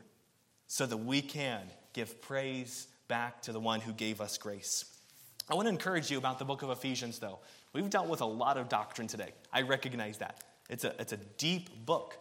so 0.69 0.87
that 0.87 0.99
we 0.99 1.21
can 1.21 1.63
give 1.95 2.23
praise 2.23 2.87
back 3.09 3.43
to 3.43 3.53
the 3.53 3.59
one 3.59 3.81
who 3.81 3.93
gave 3.93 4.21
us 4.21 4.39
grace. 4.39 4.85
I 5.51 5.57
want 5.57 5.67
to 5.67 5.73
encourage 5.73 6.13
you 6.13 6.19
about 6.19 6.39
the 6.39 6.45
book 6.45 6.63
of 6.63 6.71
Ephesians, 6.71 7.19
though. 7.19 7.41
We've 7.73 7.91
dealt 7.91 8.07
with 8.07 8.21
a 8.21 8.27
lot 8.27 8.57
of 8.57 8.69
doctrine 8.69 9.09
today. 9.09 9.33
I 9.53 9.63
recognize 9.63 10.19
that. 10.19 10.45
It's 10.71 10.85
a, 10.85 10.95
it's 11.01 11.13
a 11.13 11.19
deep 11.39 11.85
book. 11.85 12.17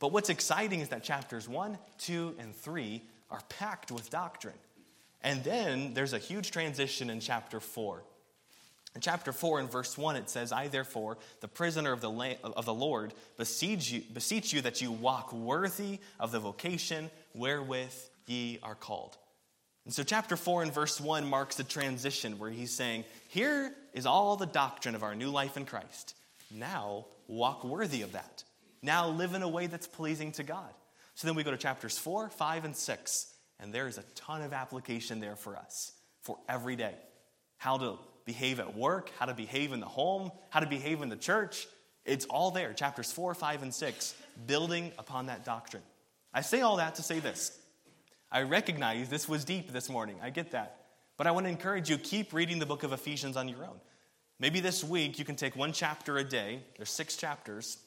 But 0.00 0.10
what's 0.10 0.30
exciting 0.30 0.80
is 0.80 0.88
that 0.88 1.04
chapters 1.04 1.48
1, 1.48 1.78
2, 1.98 2.34
and 2.40 2.56
3 2.56 3.04
are 3.30 3.42
packed 3.48 3.90
with 3.90 4.10
doctrine. 4.10 4.54
And 5.22 5.42
then 5.44 5.94
there's 5.94 6.12
a 6.12 6.18
huge 6.18 6.50
transition 6.50 7.10
in 7.10 7.20
chapter 7.20 7.60
4. 7.60 8.02
In 8.94 9.00
chapter 9.00 9.32
4, 9.32 9.60
in 9.60 9.68
verse 9.68 9.98
1, 9.98 10.16
it 10.16 10.30
says, 10.30 10.50
I, 10.50 10.68
therefore, 10.68 11.18
the 11.40 11.48
prisoner 11.48 11.92
of 11.92 12.00
the, 12.00 12.36
of 12.42 12.64
the 12.64 12.74
Lord, 12.74 13.12
beseech 13.36 13.90
you, 13.90 14.02
beseech 14.12 14.52
you 14.52 14.62
that 14.62 14.80
you 14.80 14.90
walk 14.90 15.32
worthy 15.32 16.00
of 16.18 16.32
the 16.32 16.40
vocation 16.40 17.10
wherewith 17.34 17.94
ye 18.26 18.58
are 18.62 18.74
called. 18.74 19.16
And 19.84 19.94
so, 19.94 20.02
chapter 20.02 20.36
4 20.36 20.64
and 20.64 20.72
verse 20.72 21.00
1 21.00 21.28
marks 21.28 21.58
a 21.58 21.64
transition 21.64 22.38
where 22.38 22.50
he's 22.50 22.72
saying, 22.74 23.04
Here 23.28 23.72
is 23.94 24.04
all 24.04 24.36
the 24.36 24.46
doctrine 24.46 24.94
of 24.94 25.02
our 25.02 25.14
new 25.14 25.30
life 25.30 25.56
in 25.56 25.64
Christ. 25.64 26.14
Now, 26.50 27.06
walk 27.26 27.64
worthy 27.64 28.02
of 28.02 28.12
that. 28.12 28.44
Now, 28.82 29.08
live 29.08 29.34
in 29.34 29.42
a 29.42 29.48
way 29.48 29.66
that's 29.66 29.86
pleasing 29.86 30.32
to 30.32 30.42
God. 30.42 30.72
So 31.18 31.26
then 31.26 31.34
we 31.34 31.42
go 31.42 31.50
to 31.50 31.56
chapters 31.56 31.98
4, 31.98 32.28
5, 32.28 32.64
and 32.64 32.76
6, 32.76 33.26
and 33.58 33.74
there 33.74 33.88
is 33.88 33.98
a 33.98 34.04
ton 34.14 34.40
of 34.40 34.52
application 34.52 35.18
there 35.18 35.34
for 35.34 35.56
us 35.56 35.90
for 36.22 36.38
every 36.48 36.76
day. 36.76 36.94
How 37.56 37.76
to 37.76 37.98
behave 38.24 38.60
at 38.60 38.76
work, 38.76 39.10
how 39.18 39.26
to 39.26 39.34
behave 39.34 39.72
in 39.72 39.80
the 39.80 39.86
home, 39.86 40.30
how 40.50 40.60
to 40.60 40.66
behave 40.68 41.02
in 41.02 41.08
the 41.08 41.16
church. 41.16 41.66
It's 42.04 42.24
all 42.26 42.52
there, 42.52 42.72
chapters 42.72 43.10
4, 43.10 43.34
5, 43.34 43.64
and 43.64 43.74
6, 43.74 44.14
building 44.46 44.92
upon 44.96 45.26
that 45.26 45.44
doctrine. 45.44 45.82
I 46.32 46.40
say 46.40 46.60
all 46.60 46.76
that 46.76 46.94
to 46.94 47.02
say 47.02 47.18
this 47.18 47.58
I 48.30 48.42
recognize 48.42 49.08
this 49.08 49.28
was 49.28 49.44
deep 49.44 49.72
this 49.72 49.88
morning. 49.88 50.18
I 50.22 50.30
get 50.30 50.52
that. 50.52 50.84
But 51.16 51.26
I 51.26 51.32
want 51.32 51.46
to 51.46 51.50
encourage 51.50 51.90
you 51.90 51.98
keep 51.98 52.32
reading 52.32 52.60
the 52.60 52.66
book 52.66 52.84
of 52.84 52.92
Ephesians 52.92 53.36
on 53.36 53.48
your 53.48 53.64
own. 53.64 53.80
Maybe 54.38 54.60
this 54.60 54.84
week 54.84 55.18
you 55.18 55.24
can 55.24 55.34
take 55.34 55.56
one 55.56 55.72
chapter 55.72 56.18
a 56.18 56.22
day. 56.22 56.62
There's 56.76 56.90
six 56.90 57.16
chapters, 57.16 57.78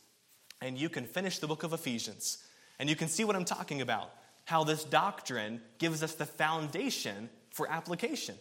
and 0.62 0.78
you 0.78 0.90
can 0.90 1.06
finish 1.06 1.40
the 1.40 1.48
book 1.48 1.64
of 1.64 1.72
Ephesians. 1.72 2.44
And 2.82 2.90
you 2.90 2.96
can 2.96 3.08
see 3.08 3.24
what 3.24 3.36
I'm 3.36 3.46
talking 3.46 3.82
about. 3.82 4.12
How 4.46 4.64
this 4.64 4.84
doctrine 4.84 5.62
gives 5.78 6.02
us 6.02 6.16
the 6.16 6.26
foundation 6.26 7.30
for 7.52 7.70
application. 7.70 8.34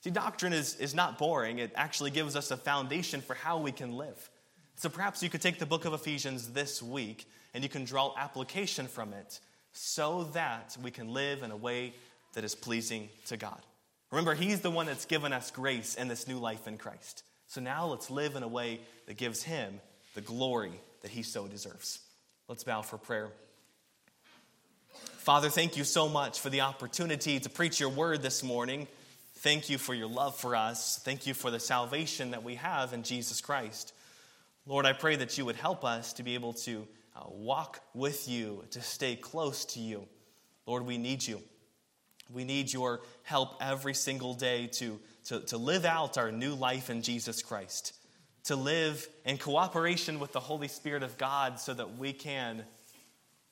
See, 0.00 0.08
doctrine 0.08 0.54
is, 0.54 0.76
is 0.76 0.94
not 0.94 1.18
boring, 1.18 1.58
it 1.58 1.72
actually 1.76 2.10
gives 2.10 2.34
us 2.34 2.50
a 2.50 2.56
foundation 2.56 3.20
for 3.20 3.34
how 3.34 3.58
we 3.58 3.70
can 3.70 3.98
live. 3.98 4.30
So 4.76 4.88
perhaps 4.88 5.22
you 5.22 5.28
could 5.28 5.42
take 5.42 5.58
the 5.58 5.66
book 5.66 5.84
of 5.84 5.92
Ephesians 5.92 6.48
this 6.48 6.82
week 6.82 7.28
and 7.52 7.62
you 7.62 7.68
can 7.68 7.84
draw 7.84 8.14
application 8.16 8.86
from 8.86 9.12
it 9.12 9.40
so 9.72 10.24
that 10.32 10.74
we 10.82 10.90
can 10.90 11.12
live 11.12 11.42
in 11.42 11.50
a 11.50 11.56
way 11.56 11.92
that 12.32 12.44
is 12.44 12.54
pleasing 12.54 13.10
to 13.26 13.36
God. 13.36 13.60
Remember, 14.10 14.34
He's 14.34 14.62
the 14.62 14.70
one 14.70 14.86
that's 14.86 15.04
given 15.04 15.34
us 15.34 15.50
grace 15.50 15.96
and 15.96 16.10
this 16.10 16.26
new 16.26 16.38
life 16.38 16.66
in 16.66 16.78
Christ. 16.78 17.24
So 17.46 17.60
now 17.60 17.84
let's 17.86 18.10
live 18.10 18.36
in 18.36 18.42
a 18.42 18.48
way 18.48 18.80
that 19.06 19.18
gives 19.18 19.42
Him 19.42 19.80
the 20.14 20.22
glory 20.22 20.80
that 21.02 21.10
He 21.10 21.22
so 21.22 21.46
deserves. 21.46 22.00
Let's 22.48 22.64
bow 22.64 22.80
for 22.80 22.96
prayer. 22.96 23.28
Father, 25.22 25.50
thank 25.50 25.76
you 25.76 25.84
so 25.84 26.08
much 26.08 26.40
for 26.40 26.50
the 26.50 26.62
opportunity 26.62 27.38
to 27.38 27.48
preach 27.48 27.78
your 27.78 27.90
word 27.90 28.22
this 28.22 28.42
morning. 28.42 28.88
Thank 29.36 29.70
you 29.70 29.78
for 29.78 29.94
your 29.94 30.08
love 30.08 30.36
for 30.36 30.56
us. 30.56 31.00
Thank 31.04 31.28
you 31.28 31.32
for 31.32 31.48
the 31.48 31.60
salvation 31.60 32.32
that 32.32 32.42
we 32.42 32.56
have 32.56 32.92
in 32.92 33.04
Jesus 33.04 33.40
Christ. 33.40 33.94
Lord, 34.66 34.84
I 34.84 34.92
pray 34.92 35.14
that 35.14 35.38
you 35.38 35.44
would 35.44 35.54
help 35.54 35.84
us 35.84 36.12
to 36.14 36.24
be 36.24 36.34
able 36.34 36.54
to 36.54 36.88
uh, 37.14 37.20
walk 37.28 37.78
with 37.94 38.28
you, 38.28 38.64
to 38.72 38.82
stay 38.82 39.14
close 39.14 39.64
to 39.66 39.78
you. 39.78 40.08
Lord, 40.66 40.84
we 40.84 40.98
need 40.98 41.24
you. 41.24 41.40
We 42.28 42.42
need 42.42 42.72
your 42.72 43.02
help 43.22 43.62
every 43.62 43.94
single 43.94 44.34
day 44.34 44.66
to, 44.72 44.98
to, 45.26 45.38
to 45.38 45.56
live 45.56 45.84
out 45.84 46.18
our 46.18 46.32
new 46.32 46.56
life 46.56 46.90
in 46.90 47.00
Jesus 47.00 47.42
Christ, 47.42 47.94
to 48.46 48.56
live 48.56 49.06
in 49.24 49.38
cooperation 49.38 50.18
with 50.18 50.32
the 50.32 50.40
Holy 50.40 50.66
Spirit 50.66 51.04
of 51.04 51.16
God 51.16 51.60
so 51.60 51.72
that 51.74 51.96
we 51.96 52.12
can 52.12 52.64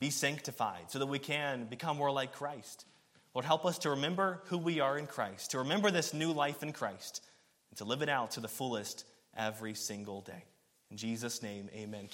be 0.00 0.10
sanctified, 0.10 0.90
so 0.90 0.98
that 0.98 1.06
we 1.06 1.18
can 1.18 1.66
become 1.66 1.98
more 1.98 2.10
like 2.10 2.32
Christ. 2.32 2.86
Lord, 3.34 3.44
help 3.44 3.64
us 3.64 3.78
to 3.80 3.90
remember 3.90 4.40
who 4.46 4.58
we 4.58 4.80
are 4.80 4.98
in 4.98 5.06
Christ, 5.06 5.52
to 5.52 5.58
remember 5.58 5.90
this 5.90 6.12
new 6.12 6.32
life 6.32 6.62
in 6.62 6.72
Christ, 6.72 7.22
and 7.70 7.78
to 7.78 7.84
live 7.84 8.02
it 8.02 8.08
out 8.08 8.32
to 8.32 8.40
the 8.40 8.48
fullest 8.48 9.04
every 9.36 9.74
single 9.74 10.22
day. 10.22 10.44
In 10.90 10.96
Jesus' 10.96 11.42
name, 11.42 11.68
amen. 11.74 12.08